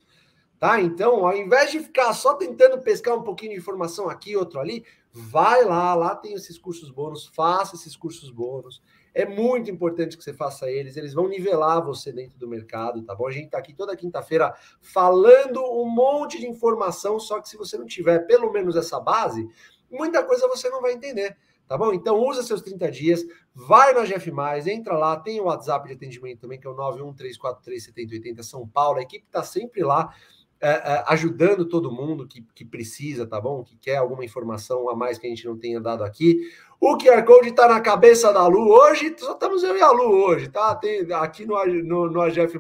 Tá? 0.59 0.81
Então, 0.81 1.27
ao 1.27 1.37
invés 1.37 1.73
de 1.73 1.81
ficar 1.81 2.13
só 2.15 2.35
tentando 2.35 2.81
pescar 2.81 3.17
um 3.17 3.23
pouquinho 3.23 3.53
de 3.53 3.59
informação 3.59 4.09
aqui, 4.09 4.37
outro 4.37 4.61
ali, 4.61 4.85
vai 5.13 5.65
lá, 5.65 5.95
lá 5.95 6.17
tem 6.17 6.33
esses 6.35 6.59
cursos 6.59 6.91
bônus, 6.91 7.27
faça 7.27 7.77
esses 7.77 7.95
cursos 7.97 8.31
bônus. 8.31 8.83
É 9.13 9.25
muito 9.25 9.71
importante 9.71 10.17
que 10.17 10.25
você 10.25 10.33
faça 10.33 10.69
eles, 10.71 10.97
eles 10.97 11.15
vão 11.15 11.29
nivelar 11.29 11.85
você 11.85 12.13
dentro 12.13 12.39
do 12.39 12.49
mercado, 12.49 13.03
tá 13.03 13.15
bom? 13.15 13.29
A 13.29 13.31
gente 13.31 13.51
tá 13.51 13.59
aqui 13.59 13.73
toda 13.73 13.97
quinta-feira 13.97 14.53
falando 14.81 15.63
um 15.63 15.89
monte 15.89 16.41
de 16.41 16.49
informação, 16.49 17.21
só 17.21 17.41
que 17.41 17.49
se 17.49 17.57
você 17.57 17.79
não 17.79 17.87
tiver 17.87 18.21
pelo 18.21 18.51
menos 18.51 18.75
essa 18.75 18.99
base, 18.99 19.49
muita 19.91 20.25
coisa 20.25 20.49
você 20.49 20.69
não 20.69 20.81
vai 20.83 20.95
entender, 20.95 21.37
tá 21.67 21.77
bom? 21.79 21.93
Então 21.93 22.19
usa 22.19 22.43
seus 22.43 22.63
30 22.63 22.91
dias, 22.91 23.25
vai 23.55 23.93
na 23.93 24.05
GF+, 24.05 24.31
entra 24.71 24.97
lá, 24.97 25.17
tem 25.17 25.41
o 25.41 25.45
WhatsApp 25.45 25.89
de 25.89 25.95
atendimento 25.95 26.41
também, 26.41 26.59
que 26.59 26.67
é 26.67 26.71
o 26.71 26.77
913437080 26.77 28.43
São 28.43 28.67
Paulo, 28.67 28.99
a 28.99 29.03
equipe 29.03 29.27
tá 29.31 29.43
sempre 29.43 29.83
lá, 29.83 30.15
é, 30.61 30.71
é, 30.71 31.05
ajudando 31.09 31.67
todo 31.67 31.93
mundo 31.93 32.27
que, 32.27 32.41
que 32.55 32.65
precisa, 32.65 33.27
tá 33.27 33.41
bom? 33.41 33.63
Que 33.63 33.77
quer 33.77 33.97
alguma 33.97 34.25
informação 34.25 34.89
a 34.89 34.97
mais 34.97 35.19
que 35.19 35.27
a 35.27 35.31
gente 35.31 35.45
não 35.45 35.59
tenha 35.59 35.81
dado 35.81 36.03
aqui. 36.03 36.41
O 36.81 36.97
QR 36.97 37.23
Code 37.25 37.51
está 37.51 37.69
na 37.69 37.81
cabeça 37.81 38.33
da 38.33 38.47
Lu 38.47 38.71
hoje, 38.71 39.15
só 39.19 39.33
estamos 39.33 39.63
eu 39.63 39.77
e 39.77 39.83
a 39.83 39.91
Lu 39.91 40.25
hoje, 40.25 40.49
tá? 40.49 40.75
Tem 40.75 41.07
aqui 41.13 41.45
no, 41.45 41.63
no, 41.67 42.11
no 42.11 42.21
AGF, 42.23 42.59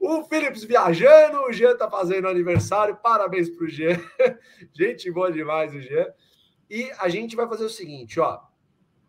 o 0.00 0.24
Philips 0.24 0.64
viajando, 0.64 1.42
o 1.42 1.52
Jean 1.52 1.76
tá 1.76 1.88
fazendo 1.88 2.26
aniversário, 2.26 2.96
parabéns 2.96 3.50
pro 3.50 3.68
Jean. 3.68 4.00
gente 4.72 5.10
boa 5.10 5.30
demais, 5.30 5.74
o 5.74 5.80
Jean. 5.80 6.06
E 6.70 6.90
a 6.98 7.08
gente 7.08 7.34
vai 7.34 7.48
fazer 7.48 7.64
o 7.64 7.70
seguinte, 7.70 8.20
ó. 8.20 8.40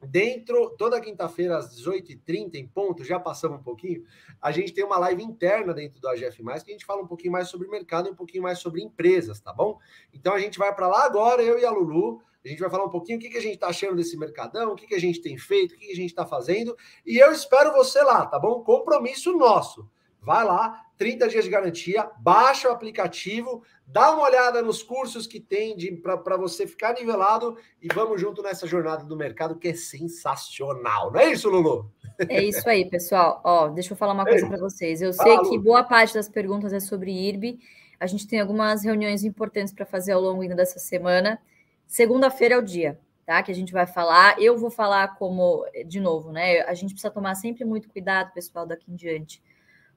Dentro, 0.04 0.72
toda 0.72 1.00
quinta-feira, 1.00 1.60
às 1.60 1.80
18h30, 1.80 2.56
em 2.56 2.68
ponto, 2.68 3.04
já 3.04 3.20
passamos 3.20 3.60
um 3.60 3.64
pouquinho, 3.64 4.04
a 4.42 4.52
gente 4.52 4.74
tem 4.74 4.84
uma 4.84 4.98
live 4.98 5.22
interna 5.22 5.76
dentro 5.76 6.02
do 6.02 6.08
AGF, 6.08 6.44
que 6.44 6.50
a 6.50 6.74
gente 6.74 6.86
fala 6.86 7.04
um 7.04 7.08
pouquinho 7.08 7.32
mais 7.32 7.50
sobre 7.50 7.68
mercado 7.68 8.10
e 8.10 8.12
um 8.12 8.16
pouquinho 8.16 8.42
mais 8.42 8.58
sobre 8.58 8.82
empresas, 8.82 9.40
tá 9.40 9.54
bom? 9.54 9.78
Então 10.12 10.34
a 10.34 10.40
gente 10.40 10.58
vai 10.58 10.74
para 10.74 10.88
lá 10.88 11.06
agora, 11.06 11.44
eu 11.44 11.60
e 11.60 11.66
a 11.66 11.70
Lulu. 11.70 12.20
A 12.44 12.48
gente 12.48 12.60
vai 12.60 12.72
falar 12.72 12.86
um 12.86 12.90
pouquinho 12.90 13.20
o 13.20 13.22
que, 13.22 13.30
que 13.30 13.38
a 13.38 13.42
gente 13.42 13.54
está 13.54 13.68
achando 13.68 13.96
desse 13.96 14.18
mercadão, 14.18 14.72
o 14.72 14.76
que, 14.76 14.88
que 14.88 14.96
a 14.96 15.00
gente 15.00 15.22
tem 15.22 15.38
feito, 15.38 15.76
o 15.76 15.78
que, 15.78 15.86
que 15.86 15.92
a 15.92 15.96
gente 15.96 16.10
está 16.10 16.26
fazendo. 16.26 16.76
E 17.06 17.20
eu 17.20 17.32
espero 17.32 17.72
você 17.72 18.02
lá, 18.02 18.26
tá 18.26 18.40
bom? 18.40 18.64
Compromisso 18.64 19.38
nosso. 19.38 19.88
Vai 20.20 20.44
lá, 20.44 20.84
30 21.02 21.30
dias 21.30 21.46
de 21.46 21.50
garantia, 21.50 22.08
baixa 22.20 22.70
o 22.70 22.72
aplicativo, 22.72 23.64
dá 23.88 24.14
uma 24.14 24.22
olhada 24.22 24.62
nos 24.62 24.84
cursos 24.84 25.26
que 25.26 25.40
tem 25.40 25.76
para 26.00 26.38
você 26.38 26.68
ficar 26.68 26.94
nivelado 26.94 27.58
e 27.82 27.88
vamos 27.92 28.22
junto 28.22 28.44
nessa 28.44 28.68
jornada 28.68 29.04
do 29.04 29.18
mercado 29.18 29.58
que 29.58 29.70
é 29.70 29.74
sensacional. 29.74 31.12
Não 31.12 31.20
é 31.20 31.32
isso, 31.32 31.50
Lulu? 31.50 31.92
É 32.30 32.44
isso 32.44 32.70
aí, 32.70 32.88
pessoal. 32.88 33.42
Ó, 33.44 33.70
deixa 33.70 33.94
eu 33.94 33.98
falar 33.98 34.14
uma 34.14 34.26
coisa 34.26 34.48
para 34.48 34.60
vocês. 34.60 35.02
Eu 35.02 35.12
sei 35.12 35.40
que 35.40 35.58
boa 35.58 35.84
parte 35.84 36.14
das 36.14 36.30
perguntas 36.30 36.72
é 36.72 36.80
sobre 36.80 37.12
IRB. 37.12 37.58
A 38.00 38.06
gente 38.06 38.28
tem 38.28 38.40
algumas 38.40 38.84
reuniões 38.84 39.24
importantes 39.24 39.74
para 39.74 39.88
fazer 39.88 40.12
ao 40.12 40.22
longo 40.22 40.44
ainda 40.44 40.54
dessa 40.54 40.78
semana. 40.78 41.42
Segunda-feira 41.88 42.54
é 42.54 42.58
o 42.60 42.62
dia, 42.62 43.00
tá? 43.26 43.42
Que 43.42 43.52
a 43.52 43.56
gente 43.56 43.74
vai 43.74 43.88
falar. 43.88 44.40
Eu 44.40 44.56
vou 44.56 44.70
falar 44.70 45.16
como, 45.16 45.66
de 45.84 46.00
novo, 46.00 46.32
né? 46.32 46.62
A 46.62 46.76
gente 46.76 46.94
precisa 46.94 47.12
tomar 47.12 47.34
sempre 47.34 47.66
muito 47.66 47.90
cuidado, 47.90 48.32
pessoal, 48.34 48.68
daqui 48.68 48.92
em 48.92 48.96
diante 48.96 49.42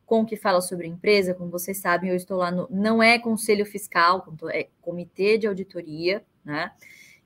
com 0.06 0.20
o 0.20 0.26
que 0.26 0.36
fala 0.36 0.60
sobre 0.60 0.86
empresa, 0.86 1.34
como 1.34 1.50
vocês 1.50 1.78
sabem, 1.78 2.10
eu 2.10 2.16
estou 2.16 2.36
lá 2.36 2.50
no. 2.50 2.68
Não 2.70 3.02
é 3.02 3.18
conselho 3.18 3.64
fiscal, 3.64 4.26
é 4.52 4.68
comitê 4.80 5.38
de 5.38 5.46
auditoria, 5.46 6.24
né? 6.44 6.70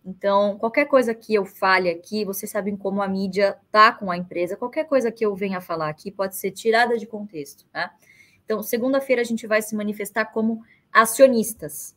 Então, 0.04 0.56
qualquer 0.58 0.86
coisa 0.86 1.14
que 1.14 1.34
eu 1.34 1.44
fale 1.44 1.90
aqui, 1.90 2.24
vocês 2.24 2.50
sabem 2.50 2.76
como 2.76 3.02
a 3.02 3.08
mídia 3.08 3.58
tá 3.70 3.92
com 3.92 4.10
a 4.10 4.16
empresa, 4.16 4.56
qualquer 4.56 4.84
coisa 4.84 5.12
que 5.12 5.24
eu 5.24 5.34
venha 5.34 5.60
falar 5.60 5.88
aqui 5.88 6.10
pode 6.10 6.36
ser 6.36 6.50
tirada 6.50 6.96
de 6.96 7.06
contexto, 7.06 7.66
né? 7.74 7.90
Então, 8.44 8.62
segunda-feira 8.62 9.20
a 9.20 9.24
gente 9.24 9.46
vai 9.46 9.60
se 9.60 9.76
manifestar 9.76 10.26
como 10.26 10.62
acionistas, 10.90 11.94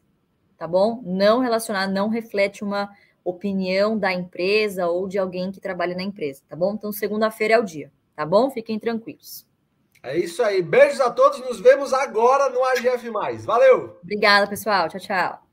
tá 0.57 0.67
bom? 0.67 1.01
Não 1.05 1.39
relacionado, 1.39 1.93
não 1.93 2.09
reflete 2.09 2.63
uma 2.63 2.89
opinião 3.23 3.97
da 3.97 4.11
empresa 4.11 4.87
ou 4.87 5.07
de 5.07 5.17
alguém 5.17 5.51
que 5.51 5.61
trabalha 5.61 5.95
na 5.95 6.03
empresa, 6.03 6.41
tá 6.49 6.55
bom? 6.55 6.73
Então, 6.73 6.91
segunda-feira 6.91 7.53
é 7.53 7.59
o 7.59 7.63
dia, 7.63 7.91
tá 8.15 8.25
bom? 8.25 8.49
Fiquem 8.49 8.77
tranquilos. 8.79 9.45
É 10.03 10.17
isso 10.17 10.41
aí. 10.43 10.61
Beijos 10.61 10.99
a 10.99 11.11
todos. 11.11 11.39
Nos 11.39 11.59
vemos 11.59 11.93
agora 11.93 12.49
no 12.49 12.63
AGF. 12.63 13.09
Valeu! 13.45 13.97
Obrigada, 14.01 14.47
pessoal. 14.47 14.89
Tchau, 14.89 14.99
tchau. 14.99 15.50